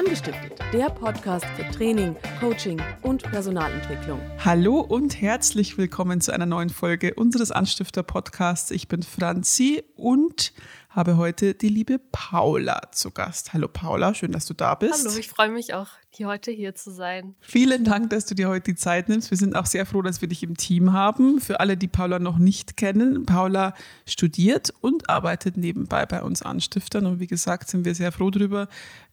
Angestiftet, 0.00 0.58
der 0.72 0.88
Podcast 0.88 1.44
für 1.56 1.70
Training, 1.76 2.16
Coaching 2.40 2.80
und 3.02 3.22
Personalentwicklung. 3.22 4.18
Hallo 4.42 4.80
und 4.80 5.20
herzlich 5.20 5.76
willkommen 5.76 6.22
zu 6.22 6.32
einer 6.32 6.46
neuen 6.46 6.70
Folge 6.70 7.12
unseres 7.12 7.50
Anstifter 7.52 8.02
Podcasts. 8.02 8.70
Ich 8.70 8.88
bin 8.88 9.02
Franzi 9.02 9.84
und 9.96 10.54
habe 10.88 11.18
heute 11.18 11.54
die 11.54 11.68
liebe 11.68 12.00
Paula 12.12 12.80
zu 12.92 13.10
Gast. 13.10 13.52
Hallo 13.52 13.68
Paula, 13.68 14.14
schön, 14.14 14.32
dass 14.32 14.46
du 14.46 14.54
da 14.54 14.74
bist. 14.74 15.06
Hallo, 15.06 15.16
ich 15.16 15.28
freue 15.28 15.50
mich 15.50 15.74
auch, 15.74 15.88
hier 16.08 16.26
heute 16.26 16.50
hier 16.50 16.74
zu 16.74 16.90
sein. 16.90 17.36
Vielen 17.40 17.84
Dank, 17.84 18.10
dass 18.10 18.26
du 18.26 18.34
dir 18.34 18.48
heute 18.48 18.72
die 18.72 18.76
Zeit 18.76 19.08
nimmst. 19.08 19.30
Wir 19.30 19.38
sind 19.38 19.54
auch 19.54 19.66
sehr 19.66 19.86
froh, 19.86 20.02
dass 20.02 20.20
wir 20.20 20.28
dich 20.28 20.42
im 20.42 20.56
Team 20.56 20.92
haben. 20.92 21.40
Für 21.40 21.60
alle, 21.60 21.76
die 21.76 21.86
Paula 21.88 22.18
noch 22.18 22.38
nicht 22.38 22.76
kennen, 22.76 23.24
Paula 23.26 23.74
studiert 24.06 24.72
und 24.80 25.08
arbeitet 25.08 25.56
nebenbei 25.56 26.06
bei 26.06 26.22
uns 26.22 26.42
Anstiftern. 26.42 27.06
Und 27.06 27.20
wie 27.20 27.28
gesagt, 27.28 27.68
sind 27.68 27.84
wir 27.84 27.94
sehr 27.94 28.10
froh 28.10 28.30
darüber. 28.30 28.66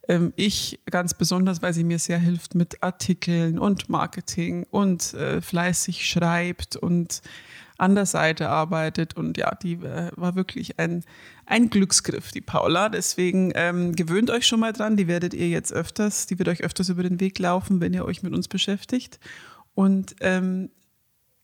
Ähm, 0.08 0.32
ich 0.36 0.80
ganz 0.86 1.14
besonders, 1.14 1.62
weil 1.62 1.74
sie 1.74 1.84
mir 1.84 1.98
sehr 1.98 2.18
hilft 2.18 2.54
mit 2.54 2.82
Artikeln 2.82 3.58
und 3.58 3.88
Marketing 3.88 4.66
und 4.70 5.14
äh, 5.14 5.40
fleißig 5.40 6.08
schreibt 6.08 6.76
und 6.76 7.20
an 7.76 7.94
der 7.94 8.06
Seite 8.06 8.48
arbeitet. 8.48 9.16
Und 9.16 9.38
ja, 9.38 9.54
die 9.54 9.74
äh, 9.74 10.10
war 10.16 10.34
wirklich 10.34 10.78
ein, 10.78 11.04
ein 11.46 11.70
Glücksgriff, 11.70 12.32
die 12.32 12.40
Paula. 12.40 12.88
Deswegen 12.88 13.52
ähm, 13.54 13.94
gewöhnt 13.94 14.30
euch 14.30 14.46
schon 14.46 14.60
mal 14.60 14.72
dran. 14.72 14.96
Die 14.96 15.06
werdet 15.06 15.34
ihr 15.34 15.48
jetzt 15.48 15.72
öfters, 15.72 16.26
die 16.26 16.38
wird 16.38 16.48
euch 16.48 16.62
öfters 16.62 16.88
über 16.88 17.04
den 17.04 17.20
Weg 17.20 17.38
laufen, 17.38 17.80
wenn 17.80 17.94
ihr 17.94 18.04
euch 18.04 18.22
mit 18.22 18.34
uns 18.34 18.48
beschäftigt. 18.48 19.20
Und 19.74 20.16
ähm, 20.20 20.70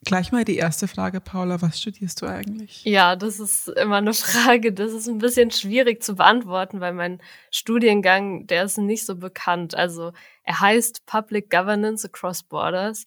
Gleich 0.04 0.32
mal 0.32 0.44
die 0.44 0.56
erste 0.56 0.88
Frage, 0.88 1.20
Paula, 1.20 1.62
was 1.62 1.80
studierst 1.80 2.22
du 2.22 2.26
eigentlich? 2.26 2.84
Ja, 2.84 3.16
das 3.16 3.40
ist 3.40 3.68
immer 3.68 3.96
eine 3.96 4.14
Frage, 4.14 4.72
das 4.72 4.92
ist 4.92 5.08
ein 5.08 5.18
bisschen 5.18 5.50
schwierig 5.50 6.02
zu 6.02 6.16
beantworten, 6.16 6.80
weil 6.80 6.92
mein 6.92 7.20
Studiengang, 7.50 8.46
der 8.46 8.64
ist 8.64 8.78
nicht 8.78 9.06
so 9.06 9.16
bekannt. 9.16 9.74
Also 9.74 10.12
er 10.42 10.60
heißt 10.60 11.06
Public 11.06 11.50
Governance 11.50 12.06
Across 12.06 12.44
Borders. 12.44 13.06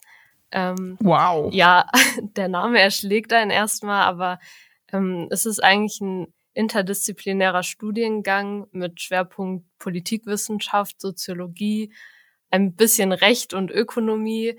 Ähm, 0.52 0.98
wow. 1.00 1.54
Ja, 1.54 1.88
der 2.22 2.48
Name 2.48 2.80
erschlägt 2.80 3.34
einen 3.34 3.52
erstmal, 3.52 4.04
aber 4.04 4.40
ähm, 4.92 5.28
es 5.30 5.46
ist 5.46 5.64
eigentlich 5.64 6.02
ein 6.02 6.34
interdisziplinärer 6.54 7.64
Studiengang 7.64 8.68
mit 8.72 9.02
Schwerpunkt 9.02 9.66
Politikwissenschaft, 9.78 11.00
Soziologie, 11.00 11.94
ein 12.50 12.74
bisschen 12.74 13.12
Recht 13.12 13.54
und 13.54 13.70
Ökonomie. 13.70 14.58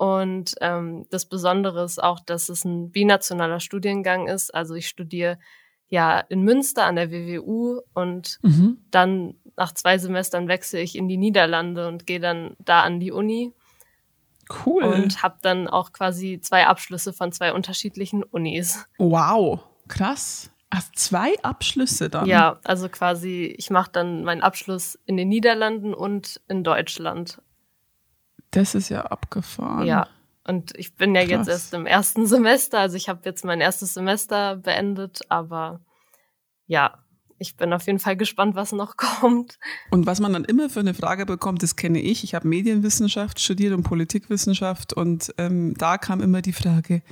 Und 0.00 0.54
ähm, 0.62 1.04
das 1.10 1.26
Besondere 1.26 1.84
ist 1.84 2.02
auch, 2.02 2.20
dass 2.20 2.48
es 2.48 2.64
ein 2.64 2.90
binationaler 2.90 3.60
Studiengang 3.60 4.28
ist. 4.28 4.48
Also 4.54 4.74
ich 4.74 4.88
studiere 4.88 5.38
ja 5.88 6.20
in 6.20 6.40
Münster 6.40 6.86
an 6.86 6.96
der 6.96 7.10
WWU 7.10 7.82
und 7.92 8.38
mhm. 8.40 8.78
dann 8.90 9.34
nach 9.58 9.74
zwei 9.74 9.98
Semestern 9.98 10.48
wechsle 10.48 10.80
ich 10.80 10.96
in 10.96 11.06
die 11.06 11.18
Niederlande 11.18 11.86
und 11.86 12.06
gehe 12.06 12.18
dann 12.18 12.56
da 12.60 12.80
an 12.80 12.98
die 12.98 13.12
Uni. 13.12 13.52
Cool. 14.64 14.84
Und 14.84 15.22
habe 15.22 15.36
dann 15.42 15.68
auch 15.68 15.92
quasi 15.92 16.40
zwei 16.40 16.66
Abschlüsse 16.66 17.12
von 17.12 17.30
zwei 17.30 17.52
unterschiedlichen 17.52 18.22
Unis. 18.22 18.86
Wow, 18.96 19.60
krass. 19.86 20.50
Ach, 20.70 20.84
zwei 20.94 21.34
Abschlüsse 21.42 22.08
dann? 22.08 22.24
Ja, 22.24 22.58
also 22.64 22.88
quasi, 22.88 23.54
ich 23.58 23.68
mache 23.68 23.90
dann 23.92 24.24
meinen 24.24 24.40
Abschluss 24.40 24.98
in 25.04 25.18
den 25.18 25.28
Niederlanden 25.28 25.92
und 25.92 26.40
in 26.48 26.64
Deutschland. 26.64 27.42
Das 28.50 28.74
ist 28.74 28.88
ja 28.88 29.02
abgefahren. 29.02 29.86
Ja, 29.86 30.08
und 30.46 30.76
ich 30.76 30.96
bin 30.96 31.14
ja 31.14 31.22
Krass. 31.22 31.30
jetzt 31.30 31.48
erst 31.48 31.74
im 31.74 31.86
ersten 31.86 32.26
Semester, 32.26 32.78
also 32.80 32.96
ich 32.96 33.08
habe 33.08 33.20
jetzt 33.24 33.44
mein 33.44 33.60
erstes 33.60 33.94
Semester 33.94 34.56
beendet, 34.56 35.20
aber 35.28 35.80
ja, 36.66 37.04
ich 37.38 37.56
bin 37.56 37.72
auf 37.72 37.86
jeden 37.86 37.98
Fall 37.98 38.16
gespannt, 38.16 38.54
was 38.54 38.72
noch 38.72 38.96
kommt. 39.20 39.58
Und 39.90 40.06
was 40.06 40.20
man 40.20 40.32
dann 40.32 40.44
immer 40.44 40.68
für 40.68 40.80
eine 40.80 40.94
Frage 40.94 41.26
bekommt, 41.26 41.62
das 41.62 41.76
kenne 41.76 42.00
ich. 42.00 42.24
Ich 42.24 42.34
habe 42.34 42.48
Medienwissenschaft 42.48 43.40
studiert 43.40 43.74
und 43.74 43.82
Politikwissenschaft 43.82 44.92
und 44.92 45.34
ähm, 45.38 45.74
da 45.76 45.98
kam 45.98 46.20
immer 46.20 46.42
die 46.42 46.52
Frage, 46.52 47.02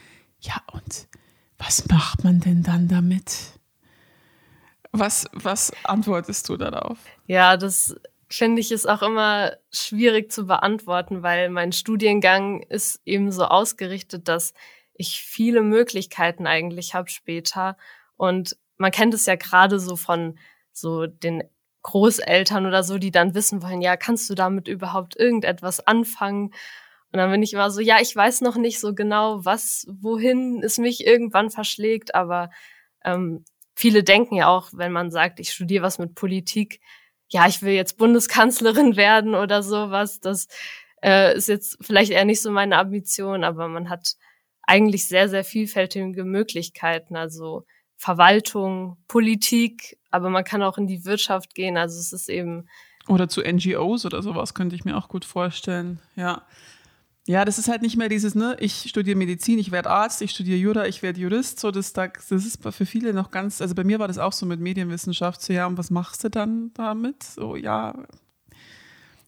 ja 0.41 0.61
und 0.72 1.09
was 1.59 1.88
macht 1.88 2.25
man 2.25 2.41
denn 2.41 2.62
dann 2.62 2.88
damit? 2.88 3.59
Was, 4.93 5.28
was 5.32 5.72
antwortest 5.84 6.48
du 6.48 6.56
darauf? 6.56 6.98
Ja, 7.27 7.56
das 7.56 7.94
finde 8.31 8.61
ich 8.61 8.72
ist 8.72 8.89
auch 8.89 9.03
immer 9.03 9.56
schwierig 9.71 10.31
zu 10.31 10.47
beantworten, 10.47 11.22
weil 11.22 11.49
mein 11.49 11.72
Studiengang 11.72 12.62
ist 12.62 13.00
eben 13.05 13.33
so 13.33 13.44
ausgerichtet, 13.44 14.28
dass 14.28 14.53
ich 14.94 15.22
viele 15.22 15.62
Möglichkeiten 15.62 16.47
eigentlich 16.47 16.94
habe 16.94 17.09
später. 17.09 17.77
Und 18.16 18.56
man 18.77 18.91
kennt 18.91 19.15
es 19.15 19.27
ja 19.27 19.37
gerade 19.37 19.81
so 19.81 19.97
von 19.97 20.39
so 20.72 21.06
den 21.06 21.44
Großeltern 21.83 22.66
oder 22.66 22.83
so, 22.83 22.99
die 22.99 23.11
dann 23.11 23.34
wissen 23.34 23.62
wollen, 23.62 23.81
ja, 23.81 23.97
kannst 23.97 24.28
du 24.28 24.34
damit 24.34 24.69
überhaupt 24.69 25.16
irgendetwas 25.16 25.81
anfangen? 25.87 26.53
Und 27.10 27.19
dann 27.19 27.31
bin 27.31 27.43
ich 27.43 27.55
immer 27.55 27.71
so, 27.71 27.81
ja, 27.81 27.99
ich 28.00 28.15
weiß 28.15 28.43
noch 28.43 28.56
nicht 28.56 28.78
so 28.81 28.95
genau, 28.95 29.45
was, 29.45 29.87
wohin 29.89 30.62
es 30.62 30.77
mich 30.77 31.06
irgendwann 31.06 31.50
verschlägt, 31.50 32.15
aber 32.15 32.50
ähm, 33.05 33.45
viele 33.75 34.03
denken 34.03 34.34
ja 34.34 34.49
auch, 34.49 34.69
wenn 34.72 34.93
man 34.93 35.10
sagt, 35.10 35.41
ich 35.41 35.50
studiere 35.50 35.84
was 35.84 35.99
mit 35.99 36.15
Politik, 36.15 36.81
ja, 37.28 37.47
ich 37.47 37.62
will 37.62 37.72
jetzt 37.72 37.99
Bundeskanzlerin 37.99 38.97
werden 38.97 39.34
oder 39.34 39.62
sowas. 39.62 40.21
Das 40.21 40.49
äh, 41.03 41.37
ist 41.37 41.49
jetzt 41.49 41.78
vielleicht 41.81 42.11
eher 42.11 42.25
nicht 42.25 42.43
so 42.43 42.50
meine 42.50 42.78
Ambition, 42.78 43.44
aber 43.44 43.69
man 43.69 43.89
hat 43.89 44.16
eigentlich 44.62 45.09
sehr, 45.09 45.28
sehr 45.28 45.44
vielfältige 45.44 46.25
Möglichkeiten. 46.25 47.16
Also 47.16 47.65
Verwaltung, 47.97 48.97
Politik, 49.09 49.99
aber 50.11 50.31
man 50.31 50.44
kann 50.44 50.62
auch 50.62 50.78
in 50.78 50.87
die 50.87 51.05
Wirtschaft 51.05 51.55
gehen. 51.55 51.77
Also 51.77 51.99
es 51.99 52.12
ist 52.12 52.28
eben. 52.28 52.69
Oder 53.09 53.28
zu 53.28 53.41
NGOs 53.41 54.05
oder 54.05 54.22
sowas 54.22 54.55
könnte 54.55 54.77
ich 54.77 54.84
mir 54.84 54.97
auch 54.97 55.09
gut 55.09 55.25
vorstellen. 55.25 56.00
Ja. 56.15 56.43
Ja, 57.28 57.44
das 57.44 57.59
ist 57.59 57.69
halt 57.69 57.83
nicht 57.83 57.99
mehr 57.99 58.09
dieses, 58.09 58.34
ne, 58.34 58.56
ich 58.59 58.89
studiere 58.89 59.15
Medizin, 59.15 59.59
ich 59.59 59.71
werde 59.71 59.91
Arzt, 59.91 60.22
ich 60.22 60.31
studiere 60.31 60.56
Jura, 60.56 60.87
ich 60.87 61.03
werde 61.03 61.21
Jurist. 61.21 61.61
So, 61.61 61.71
das, 61.71 61.93
das 61.93 62.31
ist 62.31 62.62
für 62.62 62.87
viele 62.87 63.12
noch 63.12 63.31
ganz, 63.31 63.61
also 63.61 63.75
bei 63.75 63.84
mir 63.84 63.99
war 63.99 64.09
das 64.09 64.16
auch 64.16 64.33
so 64.33 64.47
mit 64.47 64.61
Medienwissenschaft, 64.61 65.43
so 65.43 65.53
ja, 65.53 65.66
und 65.66 65.77
was 65.77 65.91
machst 65.91 66.25
du 66.25 66.31
dann 66.31 66.71
damit? 66.72 67.22
So, 67.22 67.55
ja, 67.55 67.94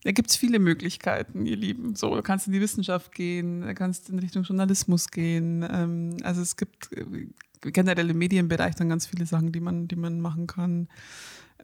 da 0.02 0.12
gibt 0.12 0.30
es 0.30 0.36
viele 0.36 0.60
Möglichkeiten, 0.60 1.44
ihr 1.44 1.58
Lieben. 1.58 1.94
So, 1.94 2.14
du 2.14 2.22
kannst 2.22 2.46
in 2.46 2.54
die 2.54 2.62
Wissenschaft 2.62 3.12
gehen, 3.12 3.60
du 3.60 3.74
kannst 3.74 4.08
in 4.08 4.18
Richtung 4.18 4.44
Journalismus 4.44 5.10
gehen. 5.10 5.62
Ähm, 5.70 6.16
also 6.22 6.40
es 6.40 6.56
gibt 6.56 6.90
äh, 6.94 7.04
generell 7.60 8.10
im 8.10 8.18
Medienbereich 8.18 8.74
dann 8.74 8.88
ganz 8.88 9.06
viele 9.06 9.26
Sachen, 9.26 9.52
die 9.52 9.60
man, 9.60 9.88
die 9.88 9.96
man 9.96 10.20
machen 10.20 10.46
kann 10.46 10.88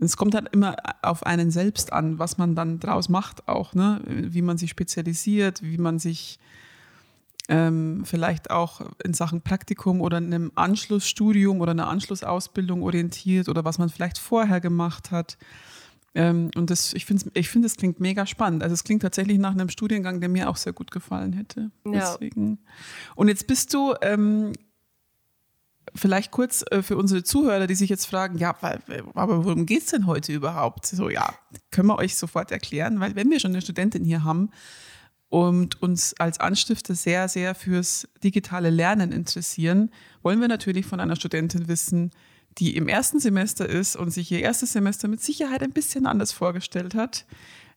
es 0.01 0.17
kommt 0.17 0.35
halt 0.35 0.49
immer 0.53 0.77
auf 1.03 1.25
einen 1.25 1.51
selbst 1.51 1.93
an, 1.93 2.19
was 2.19 2.39
man 2.39 2.55
dann 2.55 2.81
draus 2.81 3.09
macht 3.09 3.49
auch, 3.49 3.75
ne? 3.75 4.01
wie 4.07 4.43
man 4.43 4.59
sich 4.59 4.71
spezialisiert, 4.71 5.63
wie 5.63 5.79
man 5.79 5.99
sich 5.99 6.39
ähm, 7.49 8.03
vielleicht 8.05 8.51
auch 8.51 8.81
in 9.05 9.15
Sachen 9.15 9.41
Praktikum 9.41 10.01
oder 10.01 10.17
einem 10.17 10.51
Anschlussstudium 10.55 11.61
oder 11.61 11.71
einer 11.71 11.89
Anschlussausbildung 11.89 12.83
orientiert 12.83 13.49
oder 13.49 13.65
was 13.65 13.79
man 13.79 13.89
vielleicht 13.89 14.19
vorher 14.19 14.61
gemacht 14.61 15.13
hat. 15.13 15.39
Ähm, 16.15 16.51
und 16.57 16.71
das, 16.71 16.93
ich 16.95 17.05
finde, 17.05 17.31
ich 17.35 17.49
find, 17.49 17.65
das 17.65 17.77
klingt 17.77 18.01
mega 18.01 18.27
spannend. 18.27 18.63
Also 18.63 18.75
es 18.75 18.83
klingt 18.83 19.03
tatsächlich 19.03 19.39
nach 19.39 19.53
einem 19.53 19.69
Studiengang, 19.69 20.21
der 20.21 20.29
mir 20.29 20.51
auch 20.51 20.57
sehr 20.57 20.73
gut 20.73 20.91
gefallen 20.91 21.35
hätte. 21.35 21.71
Ja. 21.85 21.93
Deswegen. 21.93 22.59
Und 23.15 23.29
jetzt 23.29 23.47
bist 23.47 23.73
du 23.75 23.95
ähm, 24.01 24.53
vielleicht 25.97 26.31
kurz 26.31 26.65
äh, 26.71 26.83
für 26.83 26.97
unsere 26.97 27.23
Zuhörer, 27.23 27.67
die 27.67 27.75
sich 27.75 27.91
jetzt 27.91 28.07
fragen, 28.07 28.39
ja, 28.39 28.57
aber 29.15 29.45
worum 29.45 29.67
geht 29.67 29.83
es 29.83 29.91
denn 29.91 30.07
heute 30.07 30.33
überhaupt? 30.33 30.87
So, 30.87 31.09
ja, 31.09 31.35
können 31.71 31.89
wir 31.89 31.99
euch 31.99 32.17
sofort 32.17 32.51
erklären, 32.51 33.01
weil 33.01 33.15
wenn 33.17 33.31
wir 33.31 33.41
schon 33.41 33.53
eine 33.53 33.63
Studentin 33.63 34.05
hier 34.05 34.25
haben 34.25 34.51
und 35.29 35.83
uns 35.83 36.15
als 36.19 36.41
Anstifter 36.41 36.95
sehr, 36.95 37.29
sehr 37.29 37.55
fürs 37.55 38.09
digitale 38.23 38.71
Lernen 38.71 39.13
interessieren, 39.13 39.91
wollen 40.23 40.41
wir 40.41 40.49
natürlich 40.49 40.87
von 40.87 41.01
einer 41.01 41.17
Studentin 41.17 41.69
wissen, 41.69 42.11
die 42.59 42.77
im 42.77 42.89
ersten 42.89 43.21
Semester 43.21 43.69
ist 43.69 43.97
und 43.97 44.11
sich 44.11 44.31
ihr 44.33 44.41
erstes 44.41 44.73
Semester 44.73 45.09
mit 45.09 45.23
Sicherheit 45.23 45.63
ein 45.63 45.73
bisschen 45.73 46.07
anders 46.07 46.33
vorgestellt 46.33 46.95
hat, 46.95 47.27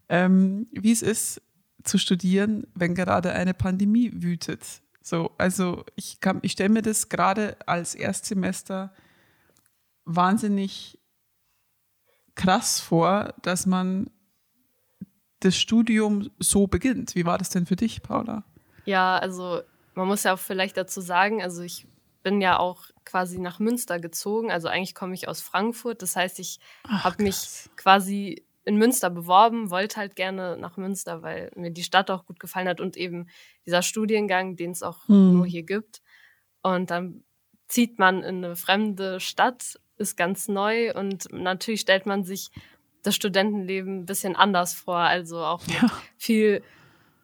ähm, 0.08 0.68
wie 0.72 0.92
es 0.92 1.02
ist 1.02 1.42
zu 1.84 1.98
studieren, 1.98 2.68
wenn 2.76 2.96
gerade 2.96 3.34
eine 3.34 3.54
Pandemie 3.54 4.12
wütet. 4.14 4.82
So, 5.02 5.32
also 5.38 5.86
ich 5.96 6.20
kann, 6.20 6.40
ich 6.42 6.52
stelle 6.54 6.70
mir 6.70 6.82
das 6.82 7.10
gerade 7.10 7.58
als 7.66 7.96
Erstsemester 7.96 8.94
wahnsinnig 10.06 11.00
krass 12.36 12.80
vor, 12.80 13.34
dass 13.42 13.66
man 13.66 14.10
das 15.40 15.58
Studium 15.58 16.30
so 16.40 16.68
beginnt. 16.68 17.16
Wie 17.16 17.26
war 17.26 17.38
das 17.38 17.50
denn 17.50 17.66
für 17.66 17.76
dich, 17.76 18.02
Paula? 18.02 18.44
Ja, 18.86 19.18
also 19.18 19.62
man 19.94 20.08
muss 20.08 20.24
ja 20.24 20.34
auch 20.34 20.40
vielleicht 20.40 20.78
dazu 20.78 21.02
sagen, 21.02 21.42
also 21.42 21.62
ich 21.62 21.88
bin 22.24 22.42
ja 22.42 22.60
auch 22.60 22.86
quasi 23.06 23.40
nach 23.40 23.60
Münster 23.60 24.00
gezogen. 24.00 24.52
Also 24.52 24.68
eigentlich 24.68 24.96
komme 24.96 25.14
ich 25.14 25.28
aus 25.28 25.42
Frankfurt. 25.42 26.02
Das 26.02 26.16
heißt, 26.16 26.40
ich 26.40 26.60
habe 26.88 27.24
mich 27.24 27.70
quasi 27.76 28.46
in 28.70 28.78
Münster 28.78 29.10
beworben, 29.10 29.72
wollte 29.72 29.98
halt 29.98 30.16
gerne 30.16 30.56
nach 30.56 30.78
Münster, 30.78 31.24
weil 31.24 31.52
mir 31.56 31.72
die 31.72 31.82
Stadt 31.82 32.12
auch 32.12 32.28
gut 32.28 32.40
gefallen 32.40 32.68
hat 32.68 32.80
und 32.80 32.98
eben 32.98 33.28
dieser 33.66 33.82
Studiengang, 33.82 34.56
den 34.56 34.70
es 34.70 34.84
auch 34.84 35.08
hm. 35.08 35.34
nur 35.34 35.48
hier 35.48 35.64
gibt. 35.64 36.04
Und 36.62 36.92
dann 36.92 37.24
zieht 37.68 37.98
man 37.98 38.22
in 38.22 38.46
eine 38.46 38.56
fremde 38.56 39.20
Stadt, 39.20 39.80
ist 39.98 40.18
ganz 40.18 40.48
neu 40.48 40.94
und 40.94 41.34
natürlich 41.34 41.82
stellt 41.82 42.06
man 42.06 42.24
sich 42.24 42.52
das 43.02 43.16
Studentenleben 43.16 44.02
ein 44.02 44.06
bisschen 44.06 44.36
anders 44.36 44.76
vor. 44.76 44.98
Also 44.98 45.40
auch 45.40 45.64
ja. 45.66 45.90
viel, 46.18 46.62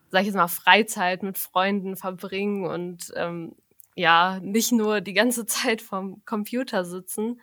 sag 0.10 0.22
ich 0.22 0.28
jetzt 0.28 0.36
mal, 0.36 0.48
Freizeit 0.48 1.22
mit 1.22 1.38
Freunden 1.38 1.96
verbringen 1.96 2.66
und 2.66 3.14
ähm, 3.16 3.56
ja, 3.96 4.40
nicht 4.42 4.72
nur 4.72 5.00
die 5.00 5.14
ganze 5.14 5.46
Zeit 5.46 5.84
vom 5.84 6.26
Computer 6.26 6.86
sitzen. 6.86 7.40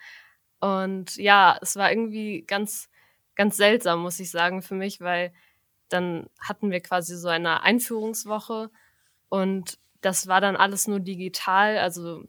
Und 0.58 1.16
ja, 1.18 1.56
es 1.62 1.76
war 1.76 1.92
irgendwie 1.92 2.42
ganz, 2.42 2.88
ganz 3.34 3.56
seltsam, 3.56 4.00
muss 4.00 4.20
ich 4.20 4.30
sagen, 4.30 4.62
für 4.62 4.74
mich, 4.74 5.00
weil 5.00 5.32
dann 5.88 6.26
hatten 6.40 6.70
wir 6.70 6.80
quasi 6.80 7.16
so 7.16 7.28
eine 7.28 7.62
Einführungswoche 7.62 8.70
und 9.28 9.78
das 10.00 10.26
war 10.26 10.40
dann 10.40 10.56
alles 10.56 10.88
nur 10.88 11.00
digital. 11.00 11.78
Also 11.78 12.24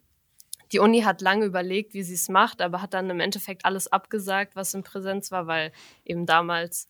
die 0.72 0.78
Uni 0.78 1.02
hat 1.02 1.20
lange 1.20 1.44
überlegt, 1.44 1.94
wie 1.94 2.02
sie 2.02 2.14
es 2.14 2.28
macht, 2.28 2.60
aber 2.62 2.80
hat 2.80 2.94
dann 2.94 3.10
im 3.10 3.20
Endeffekt 3.20 3.64
alles 3.64 3.92
abgesagt, 3.92 4.56
was 4.56 4.74
in 4.74 4.82
Präsenz 4.82 5.30
war, 5.30 5.46
weil 5.46 5.72
eben 6.04 6.26
damals 6.26 6.88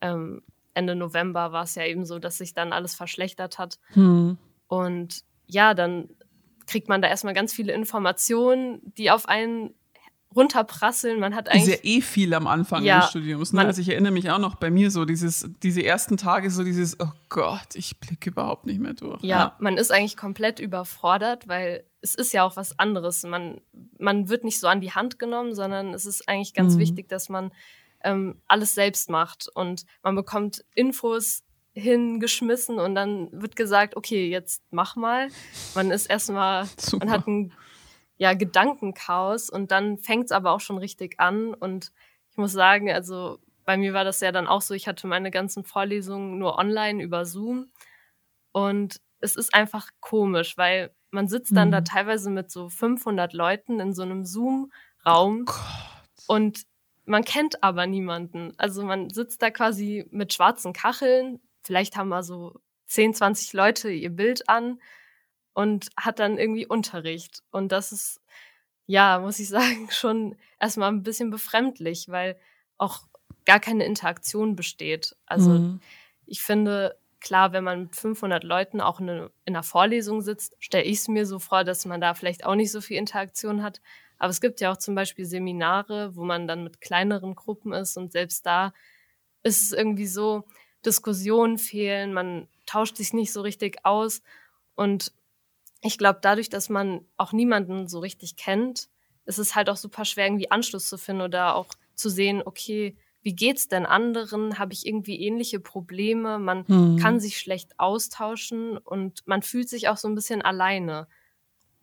ähm, 0.00 0.42
Ende 0.74 0.94
November 0.94 1.52
war 1.52 1.64
es 1.64 1.74
ja 1.74 1.84
eben 1.84 2.04
so, 2.04 2.18
dass 2.18 2.38
sich 2.38 2.54
dann 2.54 2.72
alles 2.72 2.94
verschlechtert 2.94 3.58
hat. 3.58 3.78
Hm. 3.94 4.36
Und 4.68 5.24
ja, 5.46 5.74
dann 5.74 6.08
kriegt 6.66 6.88
man 6.88 7.00
da 7.00 7.08
erstmal 7.08 7.34
ganz 7.34 7.52
viele 7.52 7.72
Informationen, 7.72 8.80
die 8.96 9.10
auf 9.10 9.28
einen 9.28 9.74
runterprasseln. 10.36 11.18
Man 11.18 11.34
hat 11.34 11.48
eigentlich. 11.48 11.74
Ist 11.74 11.84
ja 11.84 11.90
eh 11.90 12.00
viel 12.00 12.34
am 12.34 12.46
Anfang 12.46 12.84
ja, 12.84 13.00
des 13.00 13.10
Studiums. 13.10 13.52
Ne? 13.52 13.62
Also 13.64 13.80
ich 13.80 13.88
erinnere 13.88 14.12
mich 14.12 14.30
auch 14.30 14.38
noch 14.38 14.56
bei 14.56 14.70
mir 14.70 14.90
so, 14.90 15.04
dieses, 15.04 15.48
diese 15.62 15.82
ersten 15.82 16.16
Tage, 16.16 16.50
so 16.50 16.62
dieses, 16.62 17.00
oh 17.00 17.10
Gott, 17.28 17.74
ich 17.74 17.98
blicke 17.98 18.30
überhaupt 18.30 18.66
nicht 18.66 18.80
mehr 18.80 18.94
durch. 18.94 19.22
Ja, 19.22 19.38
ja, 19.38 19.56
man 19.58 19.78
ist 19.78 19.90
eigentlich 19.90 20.16
komplett 20.16 20.60
überfordert, 20.60 21.48
weil 21.48 21.84
es 22.02 22.14
ist 22.14 22.32
ja 22.32 22.44
auch 22.44 22.56
was 22.56 22.78
anderes. 22.78 23.24
Man, 23.24 23.60
man 23.98 24.28
wird 24.28 24.44
nicht 24.44 24.60
so 24.60 24.68
an 24.68 24.80
die 24.80 24.92
Hand 24.92 25.18
genommen, 25.18 25.54
sondern 25.54 25.94
es 25.94 26.06
ist 26.06 26.28
eigentlich 26.28 26.54
ganz 26.54 26.74
mhm. 26.74 26.80
wichtig, 26.80 27.08
dass 27.08 27.28
man 27.28 27.50
ähm, 28.04 28.40
alles 28.46 28.74
selbst 28.74 29.10
macht 29.10 29.48
und 29.54 29.86
man 30.02 30.14
bekommt 30.14 30.64
Infos 30.74 31.42
hingeschmissen 31.72 32.78
und 32.78 32.94
dann 32.94 33.28
wird 33.32 33.54
gesagt, 33.54 33.96
okay, 33.96 34.30
jetzt 34.30 34.62
mach 34.70 34.96
mal. 34.96 35.28
Man 35.74 35.90
ist 35.90 36.06
erstmal, 36.06 36.66
man 36.98 37.10
hat 37.10 37.26
ein 37.26 37.52
ja, 38.18 38.34
Gedankenchaos 38.34 39.50
und 39.50 39.70
dann 39.70 39.98
fängt 39.98 40.26
es 40.26 40.32
aber 40.32 40.52
auch 40.52 40.60
schon 40.60 40.78
richtig 40.78 41.20
an. 41.20 41.54
Und 41.54 41.92
ich 42.30 42.36
muss 42.36 42.52
sagen, 42.52 42.90
also 42.90 43.38
bei 43.64 43.76
mir 43.76 43.92
war 43.92 44.04
das 44.04 44.20
ja 44.20 44.32
dann 44.32 44.46
auch 44.46 44.62
so, 44.62 44.74
ich 44.74 44.88
hatte 44.88 45.06
meine 45.06 45.30
ganzen 45.30 45.64
Vorlesungen 45.64 46.38
nur 46.38 46.58
online 46.58 47.02
über 47.02 47.26
Zoom. 47.26 47.70
Und 48.52 49.00
es 49.20 49.36
ist 49.36 49.54
einfach 49.54 49.88
komisch, 50.00 50.56
weil 50.56 50.90
man 51.10 51.28
sitzt 51.28 51.56
dann 51.56 51.68
mhm. 51.68 51.72
da 51.72 51.80
teilweise 51.82 52.30
mit 52.30 52.50
so 52.50 52.68
500 52.68 53.32
Leuten 53.32 53.80
in 53.80 53.92
so 53.92 54.02
einem 54.02 54.24
Zoom-Raum 54.24 55.44
oh 55.48 56.32
und 56.32 56.62
man 57.04 57.24
kennt 57.24 57.62
aber 57.62 57.86
niemanden. 57.86 58.52
Also 58.56 58.84
man 58.84 59.10
sitzt 59.10 59.40
da 59.42 59.50
quasi 59.50 60.06
mit 60.10 60.32
schwarzen 60.32 60.72
Kacheln, 60.72 61.40
vielleicht 61.62 61.96
haben 61.96 62.08
mal 62.08 62.22
so 62.22 62.60
10, 62.88 63.14
20 63.14 63.52
Leute 63.52 63.90
ihr 63.90 64.10
Bild 64.10 64.48
an 64.48 64.78
und 65.56 65.88
hat 65.96 66.18
dann 66.18 66.36
irgendwie 66.36 66.66
Unterricht. 66.66 67.42
Und 67.50 67.72
das 67.72 67.90
ist, 67.90 68.20
ja, 68.84 69.18
muss 69.20 69.38
ich 69.38 69.48
sagen, 69.58 69.88
schon 69.90 70.36
erstmal 70.60 70.90
ein 70.90 71.02
bisschen 71.02 71.30
befremdlich, 71.30 72.10
weil 72.10 72.36
auch 72.76 73.00
gar 73.46 73.58
keine 73.58 73.86
Interaktion 73.86 74.54
besteht. 74.54 75.16
Also 75.24 75.50
mhm. 75.50 75.80
ich 76.26 76.42
finde, 76.42 76.98
klar, 77.20 77.54
wenn 77.54 77.64
man 77.64 77.84
mit 77.84 77.96
500 77.96 78.44
Leuten 78.44 78.82
auch 78.82 79.00
in, 79.00 79.08
in 79.08 79.30
einer 79.46 79.62
Vorlesung 79.62 80.20
sitzt, 80.20 80.56
stelle 80.58 80.84
ich 80.84 80.98
es 80.98 81.08
mir 81.08 81.24
so 81.24 81.38
vor, 81.38 81.64
dass 81.64 81.86
man 81.86 82.02
da 82.02 82.12
vielleicht 82.12 82.44
auch 82.44 82.54
nicht 82.54 82.70
so 82.70 82.82
viel 82.82 82.98
Interaktion 82.98 83.62
hat. 83.62 83.80
Aber 84.18 84.28
es 84.28 84.42
gibt 84.42 84.60
ja 84.60 84.72
auch 84.72 84.76
zum 84.76 84.94
Beispiel 84.94 85.24
Seminare, 85.24 86.14
wo 86.16 86.24
man 86.24 86.46
dann 86.46 86.64
mit 86.64 86.82
kleineren 86.82 87.34
Gruppen 87.34 87.72
ist 87.72 87.96
und 87.96 88.12
selbst 88.12 88.44
da 88.44 88.74
ist 89.42 89.62
es 89.62 89.72
irgendwie 89.72 90.06
so, 90.06 90.44
Diskussionen 90.84 91.58
fehlen, 91.58 92.12
man 92.12 92.46
tauscht 92.66 92.96
sich 92.96 93.12
nicht 93.12 93.32
so 93.32 93.40
richtig 93.40 93.84
aus. 93.84 94.22
Und 94.74 95.12
ich 95.82 95.98
glaube, 95.98 96.18
dadurch, 96.22 96.48
dass 96.48 96.68
man 96.68 97.00
auch 97.16 97.32
niemanden 97.32 97.88
so 97.88 97.98
richtig 97.98 98.36
kennt, 98.36 98.88
ist 99.24 99.38
es 99.38 99.54
halt 99.54 99.68
auch 99.68 99.76
super 99.76 100.04
schwer, 100.04 100.26
irgendwie 100.26 100.50
Anschluss 100.50 100.88
zu 100.88 100.98
finden 100.98 101.22
oder 101.22 101.56
auch 101.56 101.68
zu 101.94 102.08
sehen, 102.08 102.42
okay, 102.44 102.96
wie 103.22 103.34
geht's 103.34 103.66
denn 103.66 103.86
anderen? 103.86 104.58
Habe 104.58 104.72
ich 104.72 104.86
irgendwie 104.86 105.20
ähnliche 105.20 105.58
Probleme? 105.58 106.38
Man 106.38 106.66
hm. 106.68 106.96
kann 106.96 107.18
sich 107.18 107.38
schlecht 107.38 107.72
austauschen 107.78 108.78
und 108.78 109.26
man 109.26 109.42
fühlt 109.42 109.68
sich 109.68 109.88
auch 109.88 109.96
so 109.96 110.06
ein 110.06 110.14
bisschen 110.14 110.42
alleine. 110.42 111.08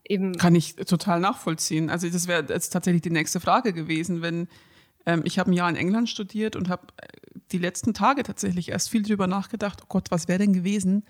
Eben. 0.06 0.38
Kann 0.38 0.56
ich 0.56 0.76
total 0.76 1.20
nachvollziehen. 1.20 1.90
Also 1.90 2.10
das 2.10 2.28
wäre 2.28 2.46
jetzt 2.48 2.70
tatsächlich 2.70 3.02
die 3.02 3.10
nächste 3.10 3.42
Frage 3.42 3.74
gewesen, 3.74 4.22
wenn 4.22 4.48
ähm, 5.06 5.24
ich 5.26 5.40
habe 5.40 5.52
ein 5.52 5.54
Jahr 5.54 5.70
in 5.70 5.76
England 5.76 6.10
studiert 6.10 6.56
und 6.56 6.70
habe 6.70 6.88
äh, 6.98 7.08
die 7.52 7.58
letzten 7.58 7.94
Tage 7.94 8.24
tatsächlich 8.24 8.70
erst 8.70 8.90
viel 8.90 9.04
drüber 9.04 9.28
nachgedacht, 9.28 9.82
oh 9.84 9.88
Gott, 9.88 10.12
was 10.12 10.28
wäre 10.28 10.40
denn 10.40 10.54
gewesen, 10.54 11.04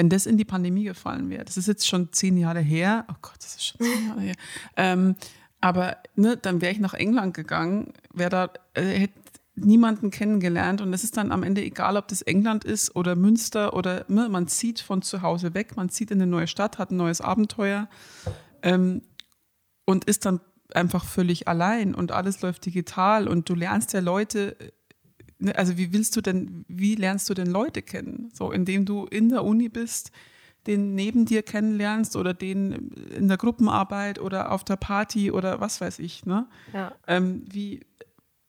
wenn 0.00 0.08
das 0.08 0.24
in 0.24 0.38
die 0.38 0.46
Pandemie 0.46 0.84
gefallen 0.84 1.28
wäre. 1.28 1.44
Das 1.44 1.58
ist 1.58 1.68
jetzt 1.68 1.86
schon 1.86 2.10
zehn 2.10 2.38
Jahre 2.38 2.60
her. 2.60 3.04
Oh 3.10 3.16
Gott, 3.20 3.36
das 3.36 3.56
ist 3.56 3.66
schon 3.66 3.86
zehn 3.86 4.08
Jahre 4.08 4.20
her. 4.22 4.34
Ähm, 4.74 5.14
aber 5.60 5.98
ne, 6.16 6.38
dann 6.38 6.62
wäre 6.62 6.72
ich 6.72 6.80
nach 6.80 6.94
England 6.94 7.34
gegangen, 7.34 7.92
wäre 8.14 8.30
da, 8.30 8.50
äh, 8.72 8.98
hätte 9.00 9.20
niemanden 9.56 10.10
kennengelernt 10.10 10.80
und 10.80 10.94
es 10.94 11.04
ist 11.04 11.18
dann 11.18 11.30
am 11.30 11.42
Ende 11.42 11.62
egal, 11.62 11.98
ob 11.98 12.08
das 12.08 12.22
England 12.22 12.64
ist 12.64 12.96
oder 12.96 13.14
Münster 13.14 13.74
oder 13.74 14.06
ne, 14.08 14.30
man 14.30 14.48
zieht 14.48 14.80
von 14.80 15.02
zu 15.02 15.20
Hause 15.20 15.52
weg, 15.52 15.76
man 15.76 15.90
zieht 15.90 16.10
in 16.10 16.22
eine 16.22 16.30
neue 16.30 16.46
Stadt, 16.46 16.78
hat 16.78 16.92
ein 16.92 16.96
neues 16.96 17.20
Abenteuer 17.20 17.86
ähm, 18.62 19.02
und 19.84 20.06
ist 20.06 20.24
dann 20.24 20.40
einfach 20.72 21.04
völlig 21.04 21.46
allein 21.46 21.94
und 21.94 22.10
alles 22.10 22.40
läuft 22.40 22.64
digital 22.64 23.28
und 23.28 23.50
du 23.50 23.54
lernst 23.54 23.92
ja 23.92 24.00
Leute, 24.00 24.56
ne, 24.56 24.72
also 25.54 25.76
wie 25.78 25.92
willst 25.92 26.16
du 26.16 26.20
denn, 26.20 26.64
wie 26.68 26.94
lernst 26.94 27.28
du 27.30 27.34
denn 27.34 27.48
Leute 27.48 27.82
kennen? 27.82 28.30
So, 28.32 28.52
indem 28.52 28.84
du 28.84 29.06
in 29.06 29.28
der 29.28 29.44
Uni 29.44 29.68
bist, 29.68 30.10
den 30.66 30.94
neben 30.94 31.24
dir 31.24 31.42
kennenlernst 31.42 32.16
oder 32.16 32.34
den 32.34 32.90
in 33.16 33.28
der 33.28 33.36
Gruppenarbeit 33.36 34.18
oder 34.18 34.52
auf 34.52 34.64
der 34.64 34.76
Party 34.76 35.30
oder 35.30 35.60
was 35.60 35.80
weiß 35.80 35.98
ich, 36.00 36.26
ne? 36.26 36.46
Ja. 36.72 36.94
Ähm, 37.06 37.44
wie, 37.50 37.80